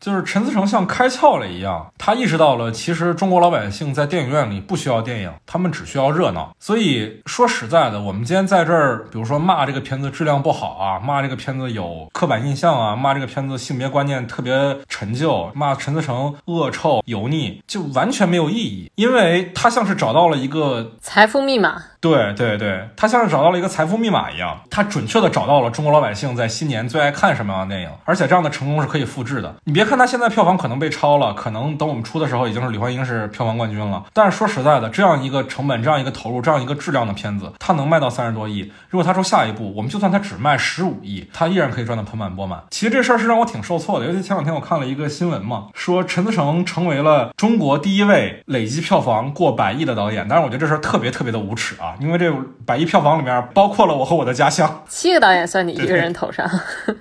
[0.08, 6.56] 就是陈思诚像开窍了一样，他意识到了，其实中国老百姓在电影院里不需要电影，他们只需要热闹。
[6.58, 29.52] 所以说实在的，我们今天在这儿，比如说骂这个片子质量不好啊，骂这个片子有刻板印象啊，骂这个片子性别观念特别陈旧，骂陈思诚恶臭油腻，就完全没有意义，因为他像是找到了一个财富密码，对对对，他像是找到了一个财富密码一样，他准确的找到了中国老百姓在新年最爱看什么样的电影，而且这样的成功是可以复制的。
[29.64, 38.70] 你别看他现在票房可能被超了，可能等我们出的时候已经是李焕英是票房冠军了，但是说实在的，这样一个成本、这样一个投入、这样一个质量的片子，它能卖到三十多亿。
[38.90, 42.62] 如果他说下一部，我们就算他只卖十五亿，他依然可以赚得盆满钵满。
[42.70, 52.30] 其实这事儿是让我挺受挫的，尤其前两天我看了一个新闻嘛，说陈思诚成为了中国第一位累计票房过百亿的导演，但是我觉得这事儿特别特别的无耻啊啊，因为这
[52.66, 54.84] 百亿票房里面包括了我和我的家乡。
[54.88, 56.48] 七个导演算你一个人头上。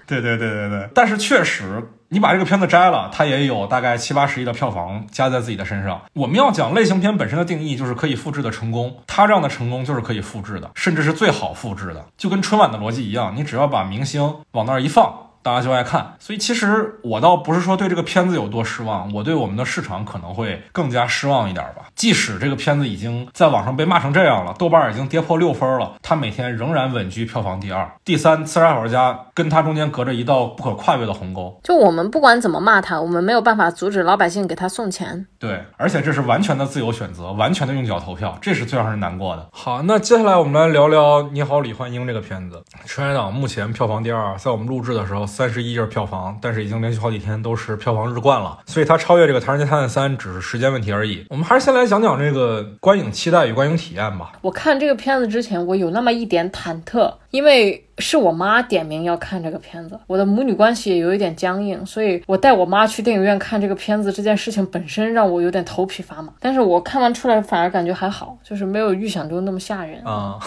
[0.05, 6.01] 对 对对对对，但是确实，你把这个片子摘了，它也有大概七八十亿的票房加在自己的身上。
[6.13, 8.95] 我们要讲类型片本身的定义，就是可以复制的成功。
[9.05, 15.26] 它这样的成功就是可以复制的，甚至是最好复制的，就跟春晚的逻辑一样，你只要把明星往那儿一放。
[15.47, 16.15] 大家就爱看。
[16.19, 21.83] 所以其实我倒不是说对这个片子有多失望，我对我们的市场可能会更加失望一点吧。
[21.95, 28.43] 即使这个片子已经在网上被骂成这样了，豆瓣已经跌破六分了，它每天仍然稳居票房第二、第三。
[28.45, 31.59] 刺杀小说家跟它中间隔着一道不可跨越的鸿沟。
[31.63, 35.27] 就我们不管怎么骂它，我们没有办法阻止老百姓给他送钱。
[35.39, 39.47] 对，而且这是完全的自由选择，完全的用脚投票，这是最让人难过的。
[39.51, 42.63] 好，那接下来我们来聊聊《你好，李焕英》这个片子。
[42.87, 51.23] 《春节档》目前票房第二，在我们录制的时候三十一亿票房，但是已经连续好几天都是票房日冠了，所以它超越这个《唐人街探案三》只是时间问题而已。
[51.29, 54.31] 我们还是先来讲讲这个观影期待与观影体验吧。
[54.41, 57.86] 我看这个片子之前，我有那么一点忐忑，因为。
[57.99, 66.31] 是我妈点名要看这个片子，我的母女关系也有一点僵硬，所以我带我妈去电影院看这个片子这件事情本身让我有点头皮发麻。
[66.39, 70.37] 但是我看完出来反而感觉还好，就是没有预想中那么吓人啊，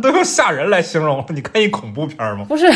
[0.00, 1.24] 都用吓人来形容了。
[1.30, 2.44] 你看一恐怖片吗？
[2.48, 2.66] 不是，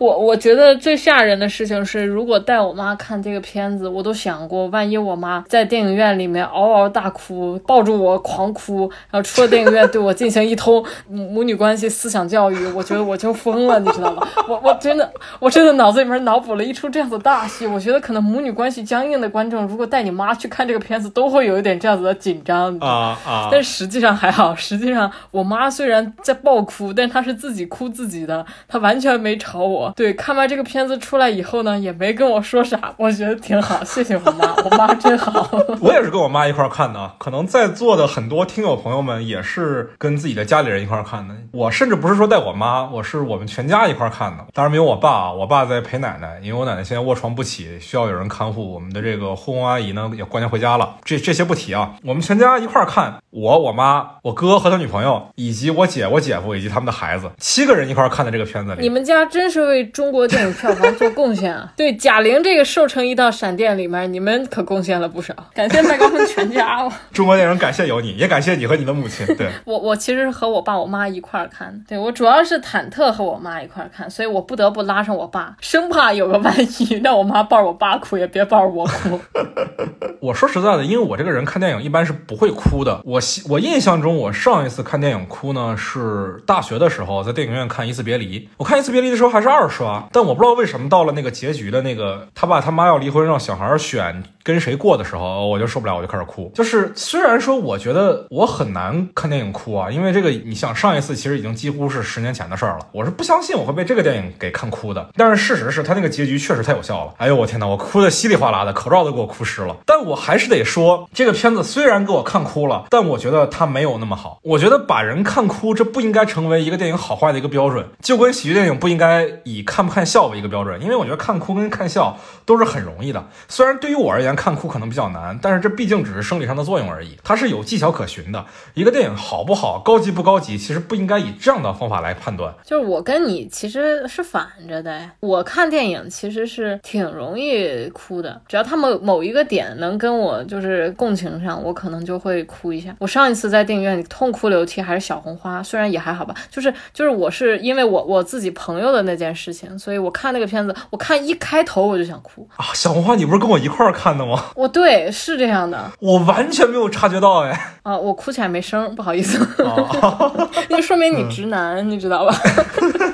[0.00, 13.32] 我我觉得最吓人的事情是，如果带我妈看这个片子，我都想过，万一我妈在电影院里面嗷嗷大哭，抱住我狂哭，然后出了电影院对我进行一通母女关系思想教育，我觉得我就。
[13.44, 14.26] 疯了，你知道吗？
[14.48, 17.66] 我我真的，我真的脑子里面脑补了一出这样子大戏。
[17.66, 23.48] 我觉得可能母女关系僵硬的观众，如果带你妈去看这个片子，都会有一点这样子的紧张啊啊！
[23.52, 29.92] 但实际上还好，实际上我妈虽然在爆哭，但她是自己哭自己的，她完全没吵我。
[29.94, 33.84] 对，看完这个片子出来以后呢，也没跟我说啥，我觉得挺好。
[33.84, 35.50] 谢谢我妈，我妈真好。
[35.82, 41.34] 我也是跟我妈一块看的，可能在座的很多听友朋友们也是跟自己的家里人一块看的。
[41.52, 43.33] 我甚至不是说带我妈，我是我。
[43.34, 48.72] 我们全家一块看的，当然没有我爸啊，我爸在陪奶奶，因为我奶奶现在卧床不起，需要有人看护。
[48.72, 51.94] 我们的这个护工阿姨呢也过年回家了，这这些不提啊。
[52.04, 58.76] 我们全家一块看，我、我妈、我哥和他女朋友，以及我姐、我姐夫以及他们的孩子，七个人一块看的这个片子。
[58.78, 61.72] 你们家真是为中国电影票房做贡献啊！
[61.76, 65.34] 对，贾玲这个瘦成一道闪电里面，你们可贡献了不少。
[65.52, 66.88] 感谢麦高芬全家。
[67.12, 69.26] 中国电影感谢有你，也感谢你和你的母亲。
[69.36, 71.80] 对 我，我其实是和我爸我妈一块看的。
[71.88, 73.23] 对我主要是忐忑和。
[73.24, 79.20] 我妈一块看，所以我不得不拉上我爸，生怕有个万一， 让我妈抱着我爸哭，也别抱着我哭。
[80.20, 83.00] 我说实在的，因为我这个人看电影一般是不会哭的。
[83.04, 88.40] 我我印象中，我上一次看电影哭呢是大学的时候，在电影院看《一次别离》。
[88.56, 96.50] 我看《一次别离》的时候还是二刷，但我不知道为什么到了那个结局的那个他爸他妈要离婚，让小孩选跟谁过的时候，我就受不了，我就开始哭。
[96.54, 103.13] 就是虽然说我觉得我很难看电影哭啊，因为这个你想上一次其实已经几乎是十年前的事儿了，我是。
[103.16, 107.14] 不相信我会被这个电影给看哭的，但是事实是他那个结局确实太有效了。
[107.18, 109.76] 哎呦我天哪，我哭的稀里哗啦的，口罩都给我哭湿了。
[109.86, 114.38] 但我还是得说，这个片子虽然给我看哭了，但我觉得它没有那么好。
[114.42, 120.82] 我觉得把人看哭，这不应该成为一个电影好坏的一个标准，就跟喜剧电影不应该以看不看笑为一个标准。
[120.82, 123.24] 因为我觉得看哭跟看笑都是很容易的。
[123.48, 128.44] 虽然对于我而言看哭可能比较难，但是这毕竟只是生理上的作用而已，它是有技巧可循的。
[128.74, 132.52] 一个电影好不好，高级不高级，其实不应该以这样的方法来判断。
[132.64, 133.03] 就是我。
[133.04, 142.94] 跟你其实是反着的，我看电影其实是挺容易哭的，只要他某某一个点能跟我就是共情上，我可能就会哭一下。
[142.98, 152.64] 我上一次在电影院里痛哭流涕还是小红花，虽然也还好吧，就是就是我是因为我我自己朋友的那件事情，所以我看那个片子，我看一开头我就想哭啊。
[152.72, 154.46] 小红花，你不是跟我一块儿看的吗？
[154.56, 157.76] 我对是这样的， 我完全没有察觉到哎。
[157.82, 159.38] 啊，我哭起来没声，不好意思，
[160.70, 162.34] 那说明你直男，你知道吧？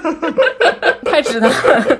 [1.05, 1.99] 太直男了，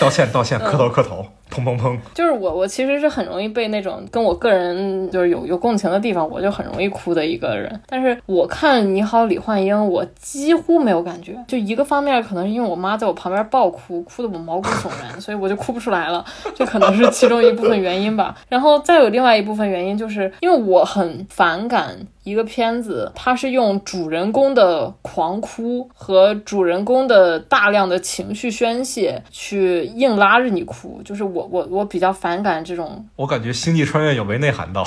[0.00, 1.26] 道歉道歉，磕头磕头。
[1.50, 1.96] 砰砰砰！
[2.14, 7.80] 就是我，我其实是很容易被那种跟我个人就是有有共情的地方，我就很容易哭的一个人。
[7.86, 11.36] 但是我看《你好，李焕英》，我几乎没有感觉。
[11.46, 18.36] 就一个方面，可能是因为我妈在我旁边爆哭，哭得我毛骨悚然， 所以我就哭不出来了，这可能是其中一部分原因吧。
[18.48, 31.46] 然后再有另外一部分原因，就是因为我很反感一个片子，它是用主人公的狂哭和主人公的大量的情绪宣泄去硬拉着你哭，就是我。
[31.52, 34.84] 我我比较反感这种，我感觉《星际穿越》有没内涵到。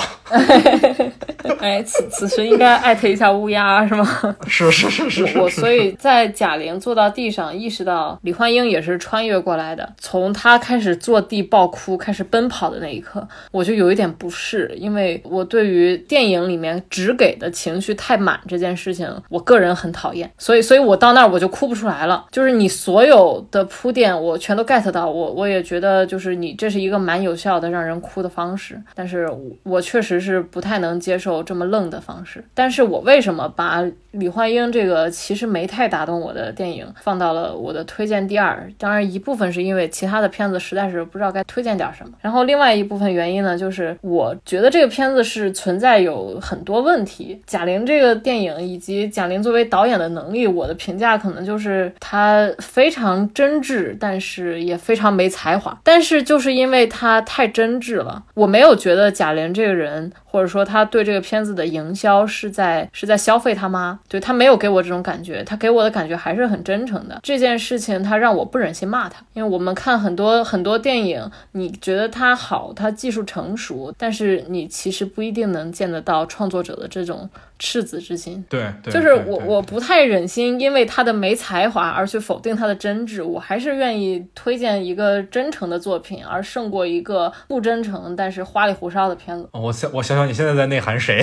[1.60, 4.36] 哎，此此时应该艾特一下乌鸦是吗？
[4.46, 5.38] 是是是是是。
[5.38, 9.90] 我所以在贾玲坐到地上，意识到李焕英也是穿越过来的。
[9.98, 20.30] 从她开始坐地爆哭，开始奔跑的那一刻，我就有一点不适，因为我对于电影里面只给给的情绪太满这件事情，我个人很讨厌。
[20.38, 22.24] 所以，所以我到那儿我就哭不出来了。
[22.32, 28.80] 就是你所有的铺垫，我全都 get 到，我我也觉得就是你这是一个蛮有效的让人哭的方式。
[28.94, 29.28] 但是
[29.62, 32.44] 我确实是不太能接受这么愣的方式。
[32.54, 38.70] 但是我为什么把李焕英这个其实没太打动我的电影放到了我的推荐第二？
[38.78, 42.12] 当然一部分是因为其他的片子实在是不知道该推荐点什么。
[42.20, 47.40] 然后另外一部分原因呢，就是我觉得这个片子是存在有很多问题。
[47.46, 55.78] 贾玲这个电影以及贾玲作为导演的能力，我的评价可能就是她非常真挚，但是也非常没才华。
[55.84, 60.12] 但是就是因为他太真挚了，我没有觉得贾玲这个人。
[60.32, 67.18] 或者说他对这个片子的营销是在是在消费他妈，对他没有给我这种感觉，他给我的感觉还是很真诚的。
[67.20, 77.28] 这件事情他让我不忍心骂他，因为我们看很多很多电影，你觉得他好，他技术成熟，但是你其实不一定能见得到创作者的这种。
[77.60, 89.46] 赤子之心，对，就是我，我不太忍心因为他的没才华而去否定他的真挚，我还是愿意推荐一个真诚的作品，而胜过一个不真诚但是花里胡哨的片子。
[89.52, 91.22] 我想，我想想，你现在在内涵谁？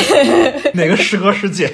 [0.72, 1.70] 哪个师哥师姐？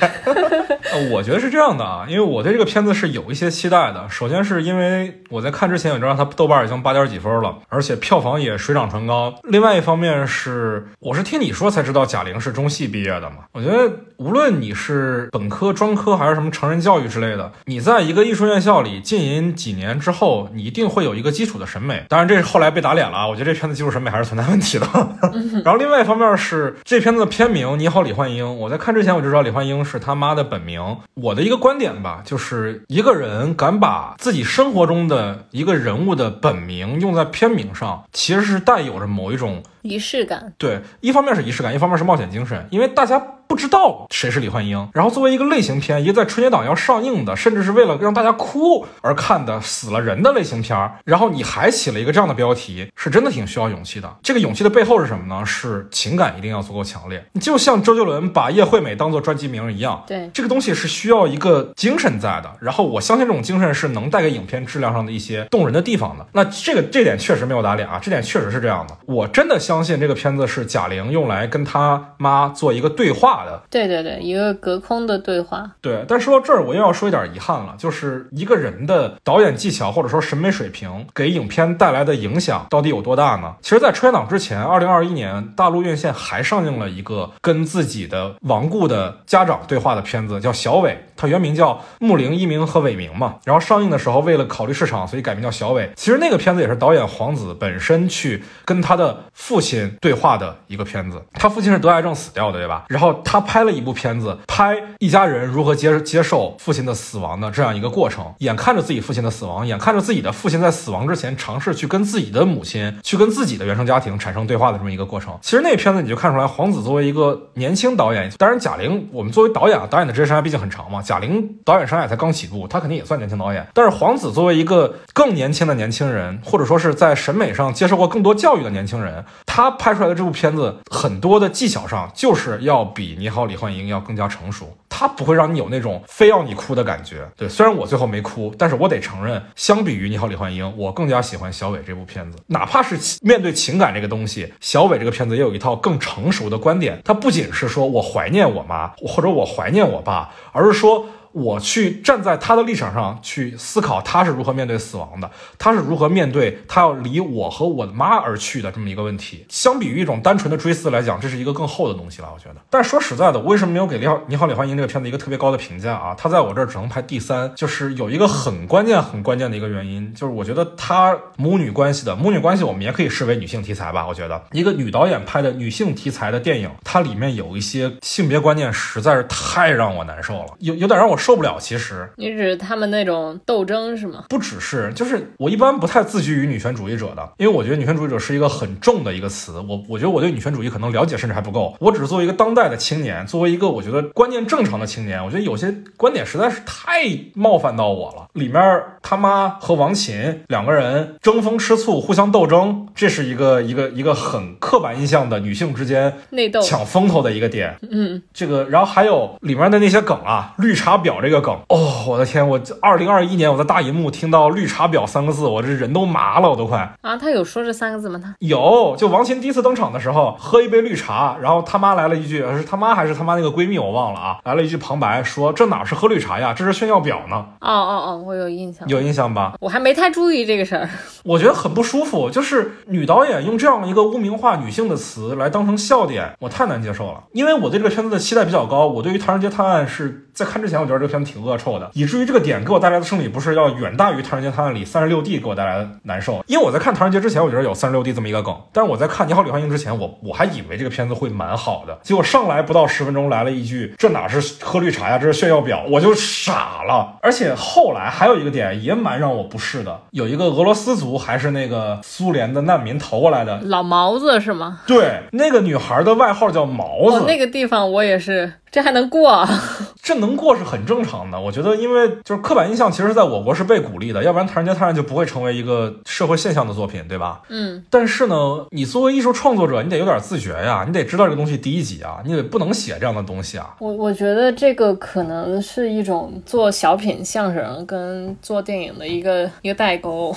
[1.13, 4.05] 我觉得是这样的啊，因为我对这个片子是有一些期待的。
[4.11, 9.33] 首先是因为我在看之前我知道它豆瓣已经八点几分了，而且票房也水涨船高。
[9.45, 13.92] 另外一方面是，我是听你说才知道贾玲是中戏毕业的嘛，我觉得。
[14.17, 22.05] 无论你是本科、专科还是什么成人教育之类的，你在一个艺术院校里浸淫几年之后，你一定会有一个基础的审美。
[22.09, 23.27] 当然，这是后来被打脸了啊。
[23.27, 24.87] 我觉得这片子基础审美还是存在问题的。
[25.65, 28.45] 然后，另外一方面是这片子的片名《你好，李焕英》。
[28.53, 30.99] 我在看之前我就知道李焕英是他妈的本名。
[31.15, 39.63] 我的一个观点吧，就是一个人敢把自己生活中的一个人物的本名用在片名上，其实是带有着某一种。
[39.83, 44.89] 仪式感，对，一方面是仪式感，一方面是冒险精神，因为大家不知道谁是李焕英。
[44.95, 54.17] 然后作为一个类型片，一个在春节档要上映的，甚至是为了让大家哭而看的死了人的类型片，然后你还起了一个这样的标题，是真的挺需要勇气的。
[54.23, 55.45] 这个勇气的背后是什么呢？
[55.45, 57.25] 是情感一定要足够强烈。
[57.41, 62.51] 就像周杰伦把叶惠美当做专辑名一样，对，这个东西是需要一个精神在的。
[62.61, 66.25] 然后我相信这种精神是能带给影片质量上的一些动人的地方的。
[66.33, 68.97] 那这个这点确实没有打脸啊，这点确实是这样的。
[69.07, 69.72] 我真的相。
[69.73, 75.71] 相信这个片子是贾玲用来跟她妈做一个对话的，对对对，一个隔空的对话。
[75.81, 83.55] 对，但说到这儿，我又要说一点遗憾了，就是一个人的导演技巧或者说审美水平给影片带来的影响到底有多大呢？
[83.63, 93.37] 其实，在春节档之前，二零二一年大陆院线还上映了一个跟自己的亡故的家长对话的片子，叫《小伟》，它原名叫《木灵一鸣和伟明》嘛。
[93.45, 95.85] 然后上映的时候，为了考虑市场，所以改名叫《小伟》。
[95.97, 99.62] 其实那个片子也是导演黄子本身去跟他的父。
[99.63, 102.85] 父亲对话的一个片子，他父亲是得癌症死掉的，对吧？
[102.89, 115.39] 然后他拍了一部片子，拍一家人如何接接受父亲的死亡的这样一个过程，眼看着自己父亲的死亡，眼看着自己的父亲在死亡之前尝试去跟自己的母亲，去跟自己的原生家庭产生对话的这么一个过程。
[115.41, 123.65] 其实那片子你就看出来，黄子作为一个年轻导演，当然贾玲，我们作为导演啊，导演的职业生涯毕竟很长嘛，贾玲导演生涯才刚起步，他肯定也算年轻导演。
[123.73, 129.25] 但是黄子作为一个更年轻的年轻人，或者说是在审美上接受过更多教育的年轻人。
[129.55, 134.75] 他拍出来的这部片子，很多的技巧上就是要比《你好，李焕英》要更加成熟。
[134.89, 137.29] 他不会让你有那种非要你哭的感觉。
[137.37, 142.39] 对，虽然我最后没哭，但是我得承认，相比于《你好，李焕英》，我更加喜欢小伟这部片子。
[142.47, 146.99] 哪怕是面对情感这个东西，小伟这个片子也有一套更成熟的观点。
[147.05, 151.05] 他不仅是说我怀念我妈，或者我怀念我爸，而是说。
[151.33, 159.47] 我去站在他的立场上去思考，他是如何面对死亡的，他是如何面对他要离我和我的妈而去的这么一个问题。
[159.49, 162.57] 相比于一种单纯的追思来讲，这是一个更厚的东西了，我觉得。
[162.69, 166.15] 但是说实在的，我为什么没有给《你好，你好，李焕英》这个片子一个特别高的评价啊？
[166.19, 174.07] 他在我这儿只能排第三，就是有一个很关键、很关键的一个原因，就是我觉得他母女关系的母女关系，我们也可以视为女性题材吧。
[174.07, 181.17] 我觉得一个女导演拍的女性题材的电影，它里面有一些性别观念实在是太让我难受了，有有点让我。
[181.23, 184.25] 受不了，其实你指他们那种斗争是吗？
[184.29, 189.61] 不只是，就是我一般不太自居于女权主义者的，因为我觉得女权主义者是一个很重的一个词。
[189.61, 191.77] 我我觉得我对女权主义可能了解甚至还不够。
[191.79, 197.05] 我只是作为一个当代的青年，作为一个我觉得观念正常的青年，我觉得有些观点实在是太
[197.35, 198.27] 冒犯到我了。
[198.33, 198.61] 里面
[199.01, 207.79] 他妈和王琴两个人争风吃醋，互相斗争，这是一个一个一个很刻板印象的女性之间内斗抢风头的一个点。
[207.89, 211.12] 嗯，这个然后还有里面的那些梗啊，绿茶婊。
[211.13, 216.93] 婊这个梗，哦，我的天，我二零二一年我在大荧幕听到绿茶婊三个字，我这人都麻了，我都快。
[217.03, 218.21] 啊，他有说这三个字吗？
[218.23, 227.45] 他有，就王琴第一次登场的时候，喝一杯绿茶，然后他妈来了一句，是他妈还是他妈那个闺蜜，我忘了啊，来了一句旁白，说这哪是喝绿茶呀，这是炫耀婊呢。
[227.61, 229.55] 哦哦哦，我有印象，有印象吧？
[229.61, 230.89] 我还没太注意这个事儿。
[231.25, 237.25] 我觉得很不舒服，就是女导演用这样一个污名化女性的词来当成笑点，我太难接受了。
[237.33, 246.45] 因为我对这个片子的期待比较高，我对于《唐人街探案》是在看之前，我觉得这个片子挺恶臭的，以至于这个点给我带来的生理不适要远大于《唐人街探案》里三十六 D 给我带来的难受。
[246.47, 257.19] 因为我在看《唐人街》之前，我觉得有三十六 D 这么一个梗，但是我在看《你好，李焕英》之前，我我还以为这个片子会蛮好的，结果上来不到十分钟来了一句：“这哪是喝绿茶呀，这是炫耀表！”我就傻了。
[257.21, 264.81] 而且后来还有一个点也蛮让我不适的，有一个俄罗斯族还是那个苏联的难民逃过来的老毛子是吗？
[264.87, 267.17] 对，那个女孩的外号叫毛子。
[267.19, 268.53] 哦，那个地方我也是。
[268.73, 269.47] 这还能过？
[270.03, 271.39] 这能过是很正常的。
[271.39, 277.43] 我觉得，因为就是刻板印象，其实在我国是被鼓励的，要不然《唐人街探案》就不会成为一个社会现象的作品，对吧？
[277.51, 277.85] 嗯。
[277.91, 278.35] 但是呢，
[278.71, 283.77] 你作为艺术创作者，你得有点自觉呀，你得知道这个东西低级啊，你得不能写这样的东西啊。
[283.79, 290.35] 我我觉得这个可能是一种做小品、相声跟做电影的一个一个代沟。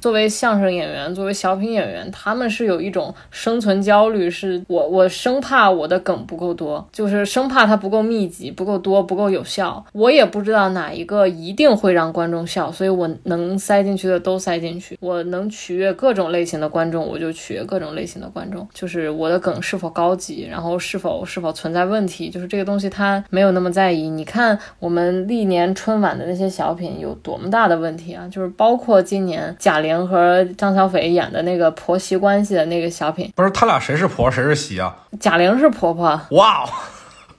[0.00, 9.84] 作为相声演员，作为小品演员，他们是有一种生存焦虑，是我我生怕我的梗不够多，就是生怕它不够密集、不够多、不够有效。
[9.92, 18.66] 我也不知道哪一个一定会让观众笑，所以我能塞进去的都塞进去，我能取悦各种类型的观众，我就取悦各种类型的观众。
[18.72, 24.08] 就是我的梗是否高级，然后是否是否存在问题，就是这个东西他没有那么在意。
[24.08, 29.87] 你看我们历年春晚的那些小品有多么大的问题啊，就是包括今年贾玲。
[29.88, 34.94] 玲和张小斐演的那个婆媳关系的那个小品，不是他俩谁是婆谁是媳啊？
[35.18, 36.64] 贾玲是婆婆，哇，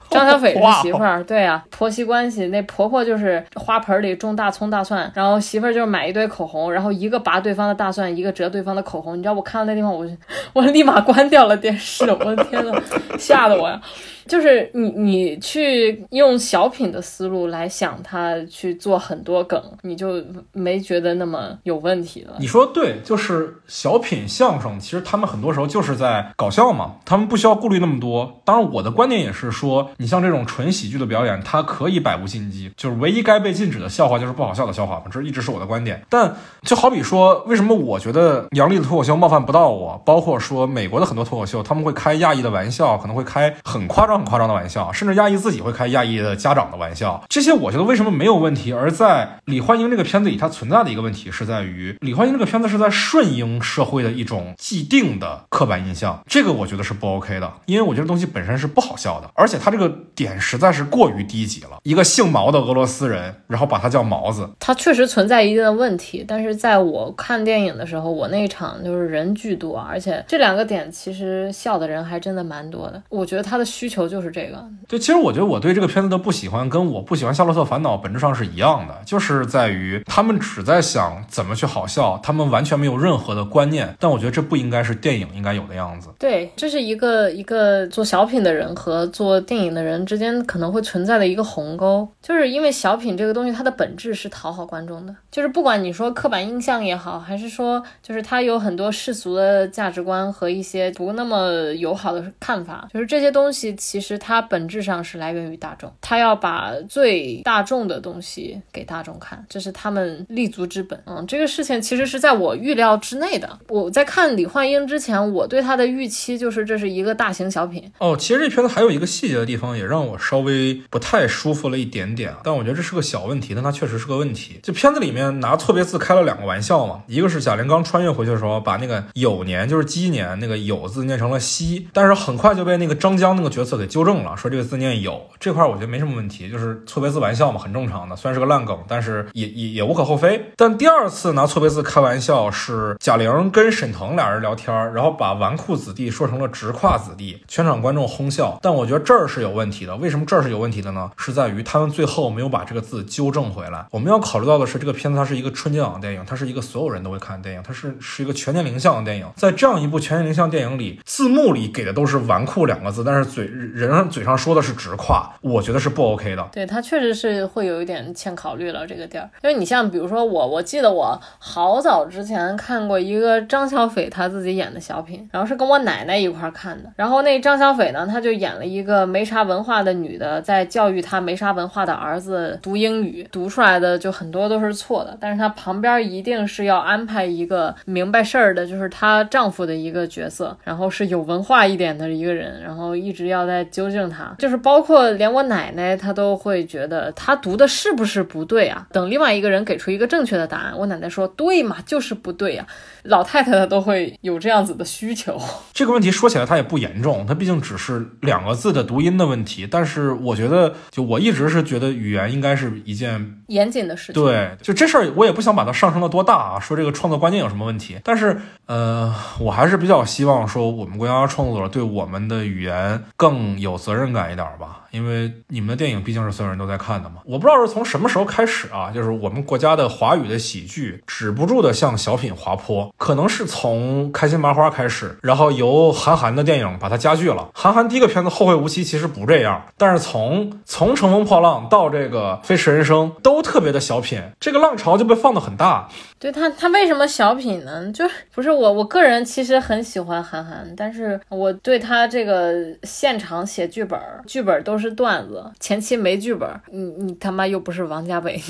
[0.10, 10.08] 张小斐是媳妇儿，对啊， 婆媳关系，那婆婆就是花盆里种大葱大蒜，然后媳妇儿就是买一堆口红，然后一个拔对方的大蒜，一个折对方的口红，你知道我看到那地方，我
[10.54, 12.74] 我立马关掉了电视，我的天呐，
[13.18, 13.82] 吓得我呀！
[14.28, 22.36] 就是你，你去用小品的思路来想他去做很多梗，你就没觉得那么有问题了。
[22.40, 28.40] 你说对，就是小品相声，其实他们很多时候就是在搞笑嘛，他们不需要顾虑那么多。
[28.46, 36.06] 当然，我的观点也是说，你像这种纯喜剧的表演，它可以百无禁忌，就是唯一该被禁止的笑话就是不好笑的笑话嘛，这一直是我的观点。
[36.08, 40.00] 但就好比说，为什么我觉得杨笠的脱口秀冒犯不到我？
[40.06, 44.20] 包括说美国的很多脱口秀，他们会开亚裔的玩笑，可能会开很夸张。
[44.20, 48.74] 很夸张的玩笑，甚至亚裔自己会开亚裔的家长的玩笑，这些我觉得为什么没有问题？
[48.74, 61.80] 而在李焕英这个片子里，它存在的一个问题是在于李焕英这个片子是在顺应社会的一种既定的刻板印象，这个我觉得是不 OK 的，因为我觉得东西本身是不好笑的，而且它这个点实在是过于低级了。
[61.84, 66.26] 一个姓毛的俄罗斯人，然后把他叫毛子，他确实存在一定的问题。
[66.28, 73.02] 但是在我看电影的时候，我那一场就是人巨多，而且这两个点其实笑的人还真的蛮多的。
[73.08, 74.10] 我觉得他的需求。
[74.10, 83.94] 就是这个，就，其实我觉得我对这个片子的不喜欢，跟我不喜欢《夏洛特烦恼》本质上是一样的，就是在于他们只在想怎么去好笑，他们完全没有任何的观念。
[84.00, 86.10] 但我觉得这不应该是电影应该有的样子。
[86.18, 104.00] 对，这是一个一个做小品的人和做电影的人之间可能会存在的一个鸿沟，就是因为小品这个东西，它的本质是讨好观众的，就是不管你说刻板印象也好，还是说就是它有很多世俗的价值观和一些不那么友好的看法，就是这些东西其。
[104.00, 110.98] 实它本质上是来源于大众，他要把最大众的东西给大众看，这是他们立足之本。
[111.06, 113.60] 嗯，这个事情其实是在我预料之内的。
[113.68, 117.92] 我在看李焕英之前，我对他的预期就是这是一个大型小品。
[118.00, 122.34] 哦，其实这片子还有一个细节的地方，也让我稍微不太舒服了一点点。
[122.44, 124.60] 但我觉得这是个小问题，但它确实是个问题。
[124.64, 133.90] 就片子里面拿错别字开了两个玩笑嘛，一个是贾玲刚穿越回去的时候，把那个酉年就是鸡年那个酉字念成了西，但是很快就被那个张江那个角色给。
[133.90, 140.52] 纠正了，说这个字念有这块，我觉得没什么问题，就是错别字玩笑嘛，很正常的，虽然是个烂梗，但是也也也无可厚非。
[140.56, 148.60] 但第二次拿错别字开玩笑是贾玲跟沈腾俩人聊天，然后把纨绔子弟说成了直胯子弟，全场观众哄笑。
[148.62, 151.12] 但我觉得这儿是有问题的，为什么这儿是有问题的呢？
[151.18, 153.86] 是在于他们最后没有把这个字纠正回来。
[153.92, 159.28] 我们要考虑到的是，这个片子它是一个春节档电影，它是一个所有人都会看的电影，它是是一个全年龄向的电影。
[159.36, 163.50] 在这样一部全年龄向电影里，字幕里给的都是纨绔两个字，但是嘴。
[163.50, 166.48] 人嘴上说的是直夸，我觉得是不 OK 的。
[166.52, 176.92] 对他确实是会有一点欠考虑了这个地儿，因为你像比如说我，我记得我好早之前看过一个张小斐他自己演的小品，然后是跟我奶奶一块看的。
[176.96, 185.18] 然后那张小斐呢，他就演了一个没啥啥文化的女的在教育她没啥文化的儿子读英语，读出来的就很多都是错的。
[185.18, 198.86] 但是她旁边一定是要安排一个明白事儿的，就是她丈夫的一个角色，然后是有文化一点的一个人，然后一直要在纠正她，就是包括连我奶奶她都会觉得她读的是不是不对啊？
[198.92, 202.68] 等另外一个人给出一个正确的答案，我奶奶说对嘛，就是不对呀。
[203.04, 205.40] 老太太都会有这样子的需求。
[205.74, 209.68] 这个问题说起来它也不严重，它毕竟只是两个字的读音的问题。
[209.70, 214.22] 但是我觉得，就我一直是觉得语言应该是一件严谨的事情。
[214.22, 218.00] 对，就这事儿我也不想把它上升到多大啊，说这个创作观念有什么问题。
[218.04, 224.86] 但是呃，我还是比较希望说我们国家创作者对我们的语言更有责任感一点吧。
[224.92, 227.18] 因为你们的电影毕竟是所有人都在看的嘛。
[227.26, 232.94] 我不知道是从什么时候开始啊，就是我们国家的华语的喜剧止不住的向小品滑坡。
[232.98, 237.50] 可能是从开心麻花开始，然后由韩寒的电影把它加剧了。
[237.54, 245.90] 韩寒第一个片子《后会无期》其实不这样，但是从从乘风破浪到这个飞驰人生都特别的小品，这个浪潮就被放得很大。
[246.18, 247.92] 对他，他为什么小品呢？
[247.92, 258.42] 就不是我，我个人其实很喜欢韩寒，但是我对他这个现场写剧本，剧本都是段子，前期没剧本，你你他妈又不是王家卫。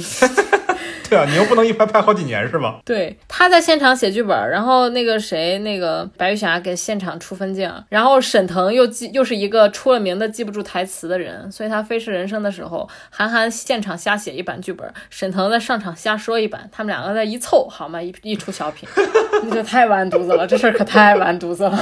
[1.09, 2.79] 对啊，你又不能一拍拍好几年是吧？
[2.85, 17.99] 对，他在现场写剧本，然后那个谁，那个白玉霞给现场出分镜，然后沈腾又记又是一个出了名的记不住台词的人，所以他《飞驰人生》的时候，韩寒现场瞎写一版剧本，沈腾在上场瞎说一版，他们两个在一凑，好吗？
[17.99, 18.87] 一一出小品，
[19.45, 21.79] 那就太完犊子了，这事儿可太完犊子了。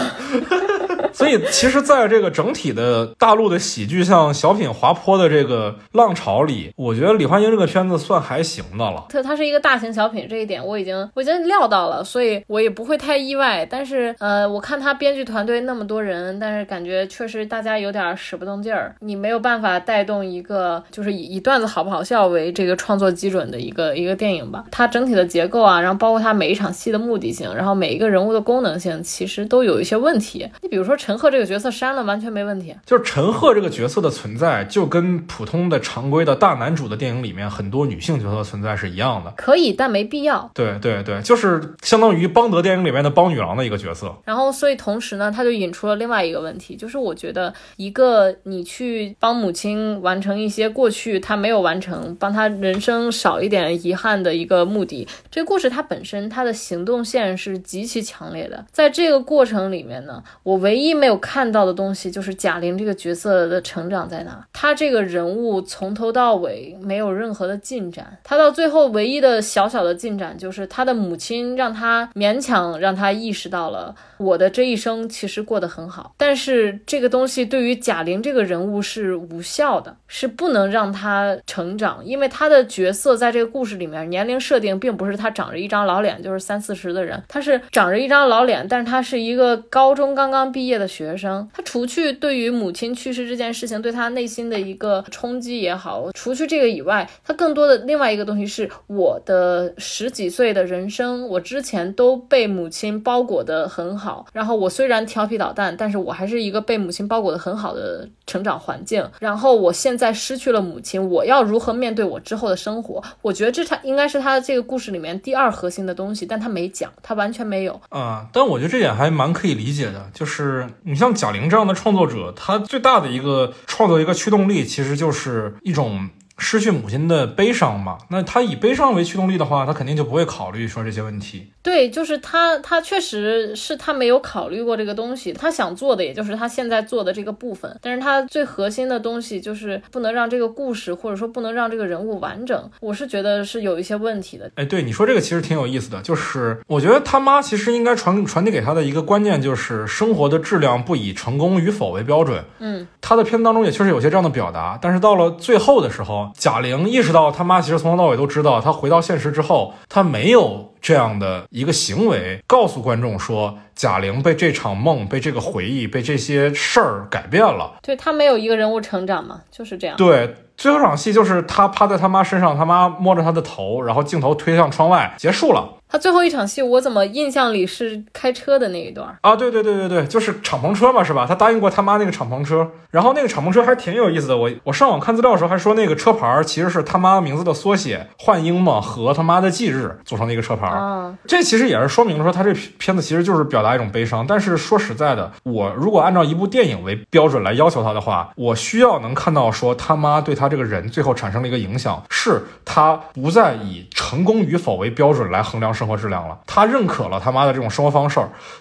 [1.18, 9.08] 所以，其实，在这个整体的大陆的喜剧像小品滑坡的这个浪潮里，我觉得《李焕英》这个片子算还行的了。
[9.10, 13.66] 它它是一个大型小品，这一点我已经我已经料到了，所以我也不会太意外。
[13.68, 18.96] 但是，呃，我看他编剧团队那么多人，但是感觉确实大家有点使不动劲儿。
[19.00, 24.66] 你没有办法带动一个就是以以段子好不好笑为这个创作基准的一个一个电影吧？
[24.70, 30.48] 它整体的结构啊，然后包括它每一场戏的目的性，然后每一个人物的功能性，其实都有一些问题。
[30.62, 30.96] 你比如说。
[31.08, 40.52] 陈赫这个角色删了完全没问题，就是陈赫这个角色的存在，就跟普通的常规的大男主的电影里面很多女性角色存在是一样的，可以但没必要。
[40.54, 44.14] 对对对，就是相当于邦德电影里面的邦女郎的一个角色。
[44.26, 60.97] 然后，所以同时呢，他就引出了另外一个问题，就是我觉得一个你去帮母亲完成一些过去她没有完成，帮她人生少一点遗憾的一个目的，这个故事它本身它的行动线是极其强烈的，在这个过程里面呢，我唯一。
[60.98, 64.44] 没有看到的东西就是贾玲这个角色的成长在哪？
[64.52, 90.87] 她这个人物从头到尾没有任何的进展，她到最后唯一的小小的进展就是她的母亲让她勉强让她意识到了我的这一生其实过得很好，但是这个东西对于贾玲这个人物是无效的，是不能让她成长，因为她的角色在这个故事里面年龄设定并不是她长着一张老脸就是三四十的人，她是长着一张老脸，但是她是一个高中刚刚毕业的。
[90.88, 109.08] 学生，他除去对于母亲去世这件事情对他内心的一个冲击也好，除去这个以外，他更多的另外一个东西是我的十几岁的人生，我之前都被母亲包裹的很好，然后我虽然调皮捣蛋，但是我还是一个被母亲包裹的很好的成长环境。
[109.20, 113.04] 然后我现在失去了母亲，我要如何面对我之后的生活？
[113.22, 118.28] 我觉得这他应该是他的这个故事里面第二核心的东西，但他没讲，他完全没有啊。
[118.34, 120.67] 但我觉得这点还蛮可以理解的，就是。
[120.84, 126.10] 你像贾玲这样的创作者，他最大的一个创作一个驱动力，其实就是一种。
[126.38, 127.98] 失去母亲的悲伤嘛？
[128.10, 131.52] 那他以悲伤为驱动力的话，他肯定就不会考虑说这些问题。
[131.64, 135.34] 对，就是他，他确实是他没有考虑过这个东西。
[135.34, 142.72] 他想做的也就是他现在做的这个部分，但是他最核心的东西就是不能让这个故事，或者说不能让这个人物完整。
[142.80, 144.50] 我是觉得是有一些问题的。
[144.56, 152.46] 哎，对你说这个其实挺有意思的，就是我觉得他妈其实应该传传递给他的一个观念就是生活的质量不以成功与否为标准。
[152.60, 156.27] 嗯，他的片子当中也确实有些这样的表达，但是到了最后的时候。
[156.36, 167.76] 贾玲意识到他妈其实从头到尾都知道，她回到现实之后，她没有这样的一个行为，告诉观众说贾玲被这场梦、被这个回忆、被这些事儿改变了。
[167.82, 169.96] 对她没有一个人物成长嘛，就是这样。
[169.98, 170.36] 对。
[170.58, 175.76] 最后场戏就是他趴在他妈身上，他妈摸着他的头，然后镜头推向窗外，结束了。
[175.88, 179.16] 他最后一场戏，我怎么印象里是开车的那一段？
[179.22, 181.28] 啊，对对对对对，就是敞篷车嘛，是吧？
[181.30, 184.36] 他答应过他妈那个敞篷车，然后那个敞篷车还挺有意思的。
[184.36, 190.67] 我我上网看资料的时候还说，那个车牌其实是他妈名字的缩写，幻英嘛和他妈的忌日组成的一个车牌。
[190.72, 194.26] 啊，这其实也是说明了说他这片子其实就是表达一种悲伤。
[194.28, 206.38] 但是说实在的，我如果按照一部电影为标准来要求他的话，我需要能看到说他妈对他这个人最后产生了一个影响，是他不再以成功与否为标准来衡量生活质量了。
[206.46, 208.20] 他认可了他妈的这种生活方式，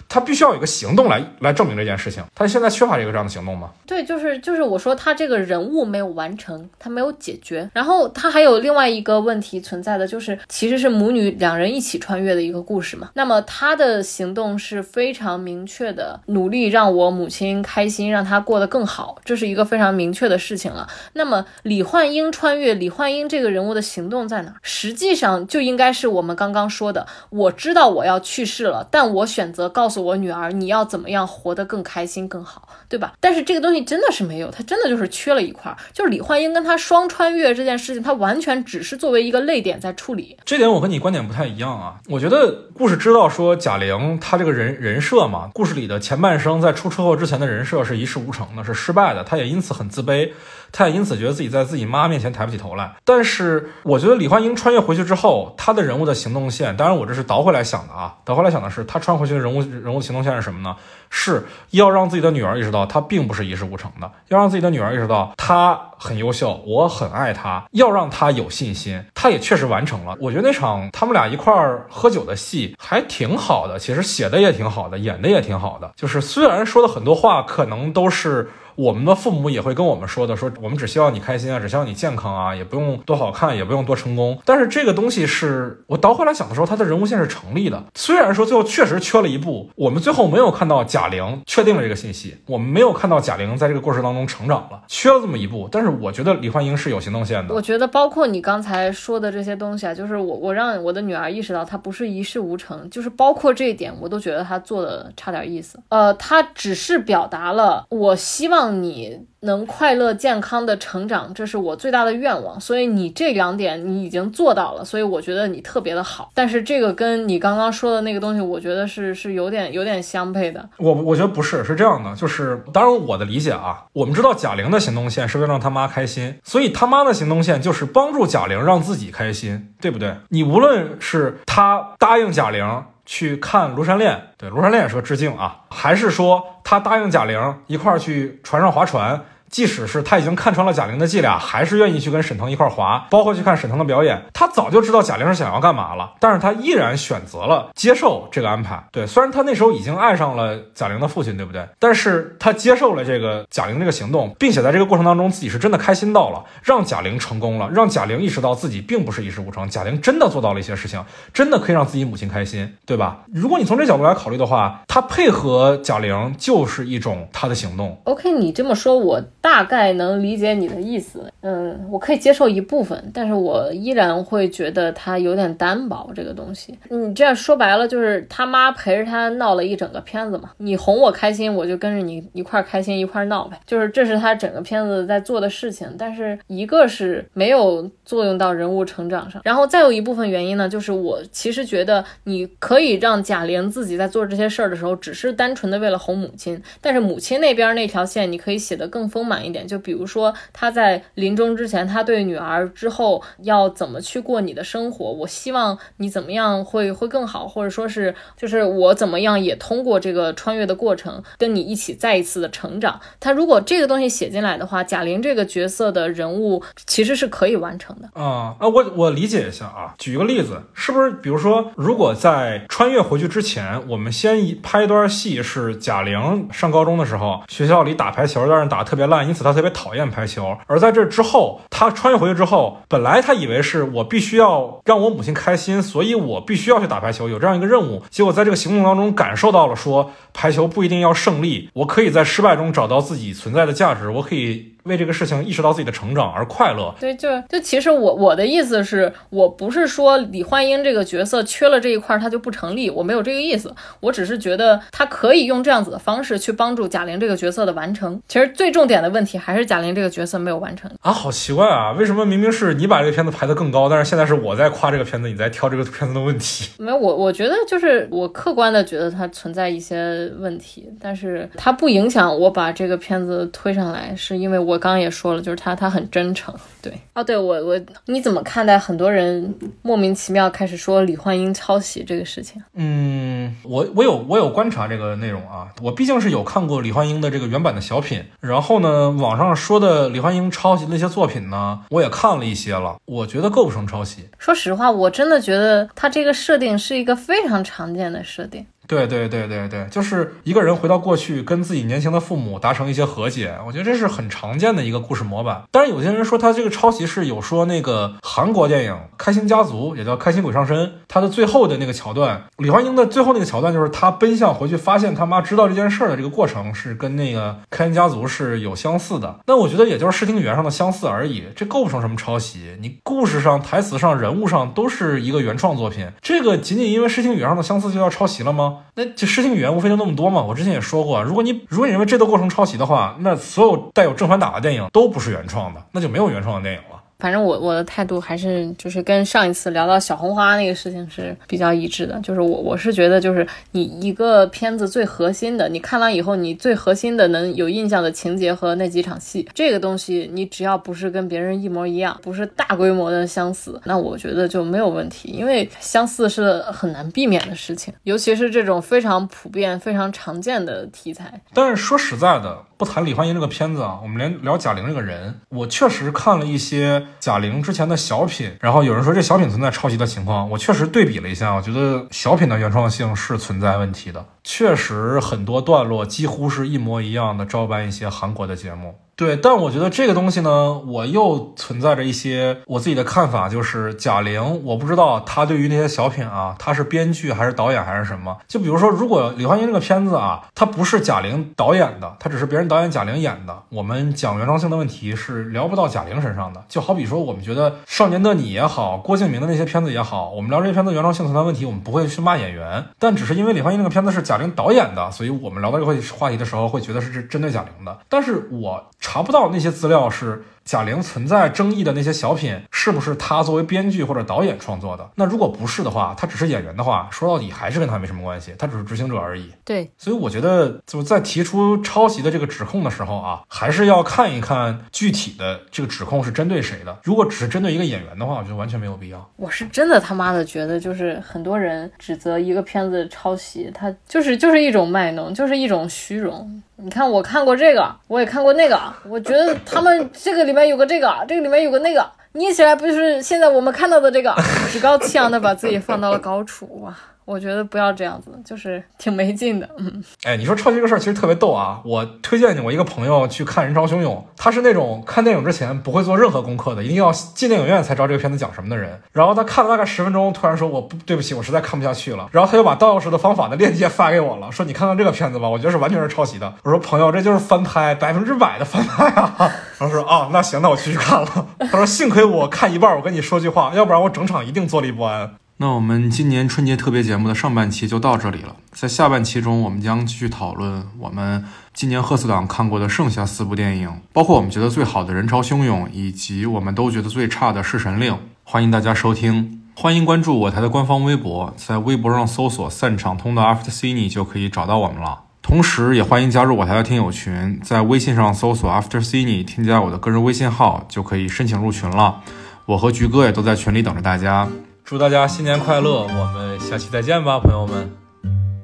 [0.08, 2.22] 他必须要有一个行动来来证明这件事情。
[2.34, 3.70] 他现在缺乏一个这样的行动吗？
[3.86, 7.68] 对，就是就是我说他这个人物没有完成，他没有解决。
[7.72, 13.10] 然后他还有另外一个问题存在的，就是其实是母女两人一起穿越的一个故事嘛。
[13.14, 20.86] 那么他的行动是非常明确的，努力让我母亲开心，让她过得更好，这是一个非常明确的事情了。
[21.14, 24.54] 那么李焕英穿越，李焕英这个人物的行动在哪？
[24.62, 27.86] 实际上就应该是我们刚刚说的，我知道。
[27.96, 33.14] 我要去世了，但我选择告诉我女儿，你要怎么样活得更开心、更好，对吧？
[33.20, 40.36] 但是这个东西真的是没有，它真的就是缺了一块，就是李焕英跟他双穿越这件事情，它完全只是作为一个泪点在处理。
[40.44, 50.30] 这点我跟你观点不太一样啊，我觉得故事知道说贾玲她这个人人设嘛，故事里的前半生在出车祸之前的人设是一事无成的，是失败的，她也因此很自卑。
[50.76, 52.92] 他也因此觉得自己在自己妈面前抬不起头来。
[53.02, 60.76] 但是我觉得李焕英穿越回去之后，他的人物的行动线，当然我这是倒回来想的啊，倒回来想的是他穿回去的人物人物行动线是什么呢？
[61.08, 69.02] 是要让自己的女儿意识到她并不是一事无成的，要让自己的女儿意识到她很优秀，我很爱她，要让她有信心。
[69.14, 70.16] 她也确实完成了。
[70.20, 75.90] 我觉得那场他们俩一块儿喝酒的戏还挺好的，其实写的也挺好的，演的也挺好的。
[75.96, 78.50] 就是虽然说的很多话可能都是。
[78.76, 84.38] 我们的父母也会跟我们说的，说我们只希望你开心啊，只希望你健康啊，也不用多好看，也不用多成功。
[84.44, 87.82] 但是这个东西是我倒回来想的时候，他的人物线是成立的。
[87.94, 95.68] 虽然说最后确实缺了一步，我们最后没有看到贾玲确定了这个信息，我们没有看到贾玲在这个过程当中成长了，缺了这么一步。
[95.70, 97.54] 但是我觉得李焕英是有行动线的。
[97.54, 105.78] 我觉得包括你刚才说的这些东西啊，就是我我让我的女儿意识到她不是一事无成，就是包括这一点，我都觉得她做的差点意思。
[105.88, 109.26] 呃，她只是表达了我希望让你。
[109.42, 112.60] 能快乐健康的成长，这是我最大的愿望。
[112.60, 116.30] 所以你这两点你已经做到了，所以我觉得你特别的好。
[116.34, 120.68] 但是这个跟你刚刚说的那个东西，我觉得是是有点有点相配的。
[120.78, 130.16] 我我觉得不是，是这样的，就是当然我的理解啊，我们知道贾玲的行动线是为了让他妈开心，所以他妈的行动线就是帮助贾玲让自己开心，对不对？
[130.30, 139.24] 你无论是他答应贾玲去看《庐山恋》，对《庐山恋》也是个致敬啊，还是说他答应贾玲一块儿去船上划船。
[139.56, 144.22] 即使是他已经看穿了贾玲的伎俩，还是愿意去跟沈腾一块滑，包括去看沈腾的表演。
[144.34, 148.84] 他早就知道贾玲是想要干嘛了，但是他依然选择了接受这个安排。
[148.92, 151.66] 对，虽然他那时候已经爱上了贾玲的父亲，对不对？
[151.78, 159.66] 但是他接受了这个贾玲这个行动，并且在这个过程当中，自己是真的开心到了，让贾玲成功了，让贾玲意识到自己并不是一事无成。
[159.70, 161.02] 贾玲真的做到了一些事情，
[161.32, 163.20] 真的可以让自己母亲开心，对吧？
[163.32, 167.98] 如果你从这角度来考虑的话，他配合贾玲就是一种他的行动。
[168.04, 169.22] OK，你这么说，我。
[169.46, 176.76] 大概能理解你的意思，嗯，我可以接受一部分，但是我依然会觉得他有点单薄这个东西。
[176.88, 185.88] 你这样说白了就是他妈陪着他闹了一整个片子嘛，你哄我开心，我就跟着你一块开心一块闹呗，就是这是他整个片子在做的事情。
[185.96, 199.35] 但是一个是没有作用到人物成长上，然后再有一部分原因呢，就是我其实觉得你可以让贾玲自己在做这些事儿的时候，只是单纯的为了哄母亲，但是母亲那边那条线你可以写得更丰满。
[199.44, 213.00] 一点，就比如说他在临终之前，他对女儿之后要怎么去过你的生活，我希望你怎么样会会更好，或者说是就是我怎么样也通过这个穿越的过程跟你一起再一次的成长。
[213.20, 229.25] 他如果这个东西写进来的话，贾玲这个角色的人物其实是可以完成的啊啊，我我理解一下啊，举一个例子，是不是比如说如果在穿越回去之前，我们先一拍一段戏，是贾玲上高中的时候，学校里打排球，但是打特别烂。
[229.26, 238.02] 因此他特别讨厌排球，而在这之后，他穿越回去之后，本来他以为是我必须要让我母亲开心，所以我必须要去打排球，有这样一个任务。
[238.10, 244.75] 结果在这个行动当中感受到了，说排球不一定要胜利，我可以在失败中找到自己存在的价值，我可以。
[244.86, 246.94] 为这个事情意识到自己的成长而快乐。
[246.98, 258.20] 对，就就其实我我的意思是我不是说李焕英这个角色缺了这一块他就不成立，我没有这个意思，我只是觉得他可以用这样子的方式去帮助贾玲这个角色的完成。
[258.28, 266.70] 其实最重点的问题还是贾玲这个角色没有完成啊，好奇怪啊，为什么明明是你把这个片子排得更高，但是现在是我在夸这个片子，你在挑这个片子的问题？
[266.78, 276.54] 没有，我我觉得就是我客观的觉得它存在一些问题，但是它不影响我把这个片子推上来，是因为我刚刚也说了，就是他他很真诚。
[276.82, 282.62] 对，哦，对我我你怎么看待很多人莫名其妙开始说李焕英抄袭这个事情？
[282.74, 294.28] 嗯，我我有我有观察这个内容啊，我毕竟是有看过李焕英的这个原版的小品，然后呢，网上说的李焕英抄袭的那些作品呢，我也看了一些了，我觉得构不成抄袭。
[294.38, 298.64] 说实话，我真的觉得他这个设定是一个非常常见的设定。
[298.86, 305.62] 对对对对对，就是一个人回到过去，跟自己年轻的父母达成一些和解，我觉得这是很常见的一个故事模板。
[305.70, 319.40] 但是有些人说他这个抄袭是有说那个韩国电影《开心家族》也叫《开心鬼上身》，他的最后的那个桥段，李焕英的最后那个桥段就是他奔向回去，发现他妈知道这件事儿的这个过程是跟那个《开心家族》是有相似的。
[319.46, 322.76] 那我觉得也就是视听语言上的相似而已，这构不成什么抄袭。
[322.80, 328.75] 你故事上、台词上、人物上都是一个原创作品，这个仅仅因为视听语言上的相似就要抄袭了吗？
[328.94, 330.42] 那这视听语言无非就那么多嘛。
[330.42, 336.95] 我之前也说过，如果你如果你认为这个过程抄袭的话，那所有带有正反打的电影都不是原创的，那就没有原创的电影了。
[337.18, 361.40] 反正我我的态度还是就是跟上一次聊到小红花那个事情是比较一致的，就是我我是觉得就是你一个片子最核心的，你看完以后你最核心的能有印象的情节和那几场戏，这个东西你只要不是跟别人一模一样，不是大规模的相似，那我觉得就没有问题，因为相似是很难避免的事情，尤其是这种非常普遍、非常常见的题材。
[361.54, 367.06] 但是说实在的，不谈李焕英这个片子啊，我们连聊贾玲这个人，我确实看了一些。
[367.18, 378.94] 贾玲之前的小品，然后有人说这小品存在抄袭的情况，我确实对比了一下，我觉得小品的原创性是存在问题的，确实很多段落几乎是一模一样的照搬一些韩国的节目。
[379.16, 388.36] 对，但我觉得这个东西呢，我又存在着一些我自己的看法，就是贾玲，我不知道她对于那些小品啊，她是编剧还是导演还是什么？
[388.46, 396.62] 就比如说，如果李焕英这个片子啊，它不是贾玲导演的，它只是别人导演贾玲演的，我们讲原创性的问题是聊不到贾玲身上的。
[396.68, 407.98] 就好比说，我们觉得《少年的你》也好，郭敬明的那些片子也好，我们聊这些片子原创性存在问题，我们不会去骂演员，但只是因为李焕英那个片子是贾玲导演的，所以我们聊到这个话题的时候，会觉得是针对贾玲的。
[408.10, 408.84] 但是我。
[409.06, 410.42] 查不到那些资料是。
[410.66, 415.08] 贾玲存在争议的那些小品，是不是她作为编剧或者导演创作的？
[415.14, 419.52] 那如果不是的话，她只是演员的话，说到底还是跟她没什么关系，她只是执行者而已。
[419.64, 426.98] 对，所以我觉得就在提出抄袭的这个指控的时候啊，还是要看一看具体的这个指控是针对谁的。
[427.04, 429.30] 如果只是针对一个演员的话，我觉得完全没有必要。
[429.36, 436.62] 我是真的他妈的觉得，就是很多人指责一个片子抄袭，他就是就是一种卖弄，就是一种虚荣。
[436.78, 444.34] 你看，我看过这个，我也看过那个，我觉得他们这个里面有个这个，这个里面有个那个，捏起来不就是现在我们看到的这个？
[444.72, 446.92] 趾高气扬的把自己放到了高处，哇！
[447.26, 449.68] 我觉得不要这样子，就是挺没劲的。
[449.78, 451.80] 嗯，哎，你说抄袭这个事儿其实特别逗啊！
[451.84, 458.98] 我推荐你，我一个朋友去看《人潮汹涌》，他是那种看电影之前不会做任何功课的，一定要进电影院才知道这个片子讲什么的人。
[459.12, 469.34] 然后他看了大概十分钟，突然说：“我不对不起，我实在看不下去了。”然后他又把《盗钥匙的方法》的链接发给我了，说：“你看看这个片子吧，我觉得是完全是抄袭的。”我说：“朋友，这就是翻拍，百分之百的翻拍啊！”
[469.78, 481.42] 然后说：“啊，那行，那我继续看了。”他说：“幸亏我看一半，我跟你说句话，要不然我整场一定坐立不安。”那我们今年春节特别节目的上半期就到这里了，在下半期中，我们将继续讨论我们
[481.72, 488.12] 今年贺岁档看过的剩下四部电影，包括我们觉得最好的《人潮汹涌》，以及我们都觉得最差的《侍神令》。
[488.44, 495.20] 欢迎大家收听，欢迎关注我台的官方微博，在微博上搜索“散场通道 After Cine” 就可以找到我们了。
[495.40, 502.20] 同时，也欢迎加入我台的听友群，在微信上搜索 “After Cine”，添加我的个人微信号就可以申请入群了。
[502.66, 504.46] 我和菊哥也都在群里等着大家。
[504.86, 506.02] 祝大家新年快乐！
[506.02, 507.90] 我们下期再见吧，朋友们，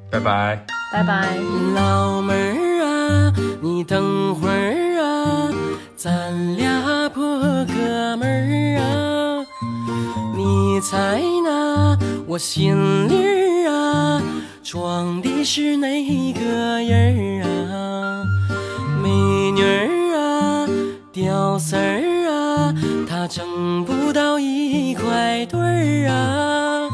[0.08, 1.36] 拜拜，拜拜。
[1.74, 5.50] 老妹儿啊，你等会儿啊，
[5.96, 7.24] 咱俩破
[7.64, 9.44] 哥们儿啊，
[10.36, 11.98] 你猜那
[12.28, 14.22] 我心里儿啊
[14.62, 16.40] 装的是哪个
[16.84, 18.22] 人儿啊？
[19.02, 19.10] 美
[19.50, 20.68] 女儿啊，
[21.12, 22.11] 屌丝儿
[23.28, 26.88] 挣不到一块堆儿啊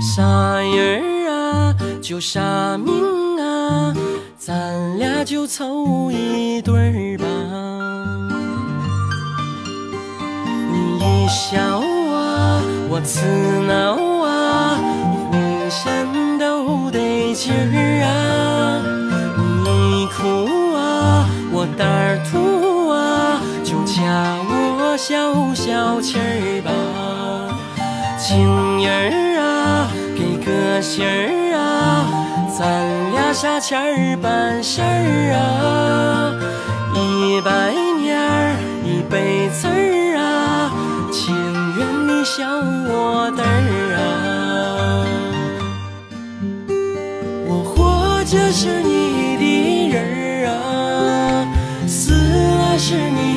[0.00, 0.22] 啥
[0.60, 3.94] 人儿啊就啥命啊
[4.38, 7.26] 咱俩就凑一对儿吧。
[10.72, 13.26] 你一笑啊我刺
[13.68, 14.78] 挠啊
[15.30, 18.82] 浑身都得劲儿啊。
[19.64, 22.59] 你一哭啊我胆儿突
[25.00, 26.70] 消消气儿吧。
[28.18, 32.04] 情人儿啊，给个信儿啊，
[32.58, 36.36] 咱俩下钱儿办事儿啊。
[36.94, 40.70] 一百年儿一辈子儿啊，
[41.10, 41.34] 情
[41.78, 44.04] 愿你笑我的儿啊。
[47.48, 49.96] 我活着是你的人
[50.44, 51.48] 儿啊，
[51.88, 53.29] 死了是你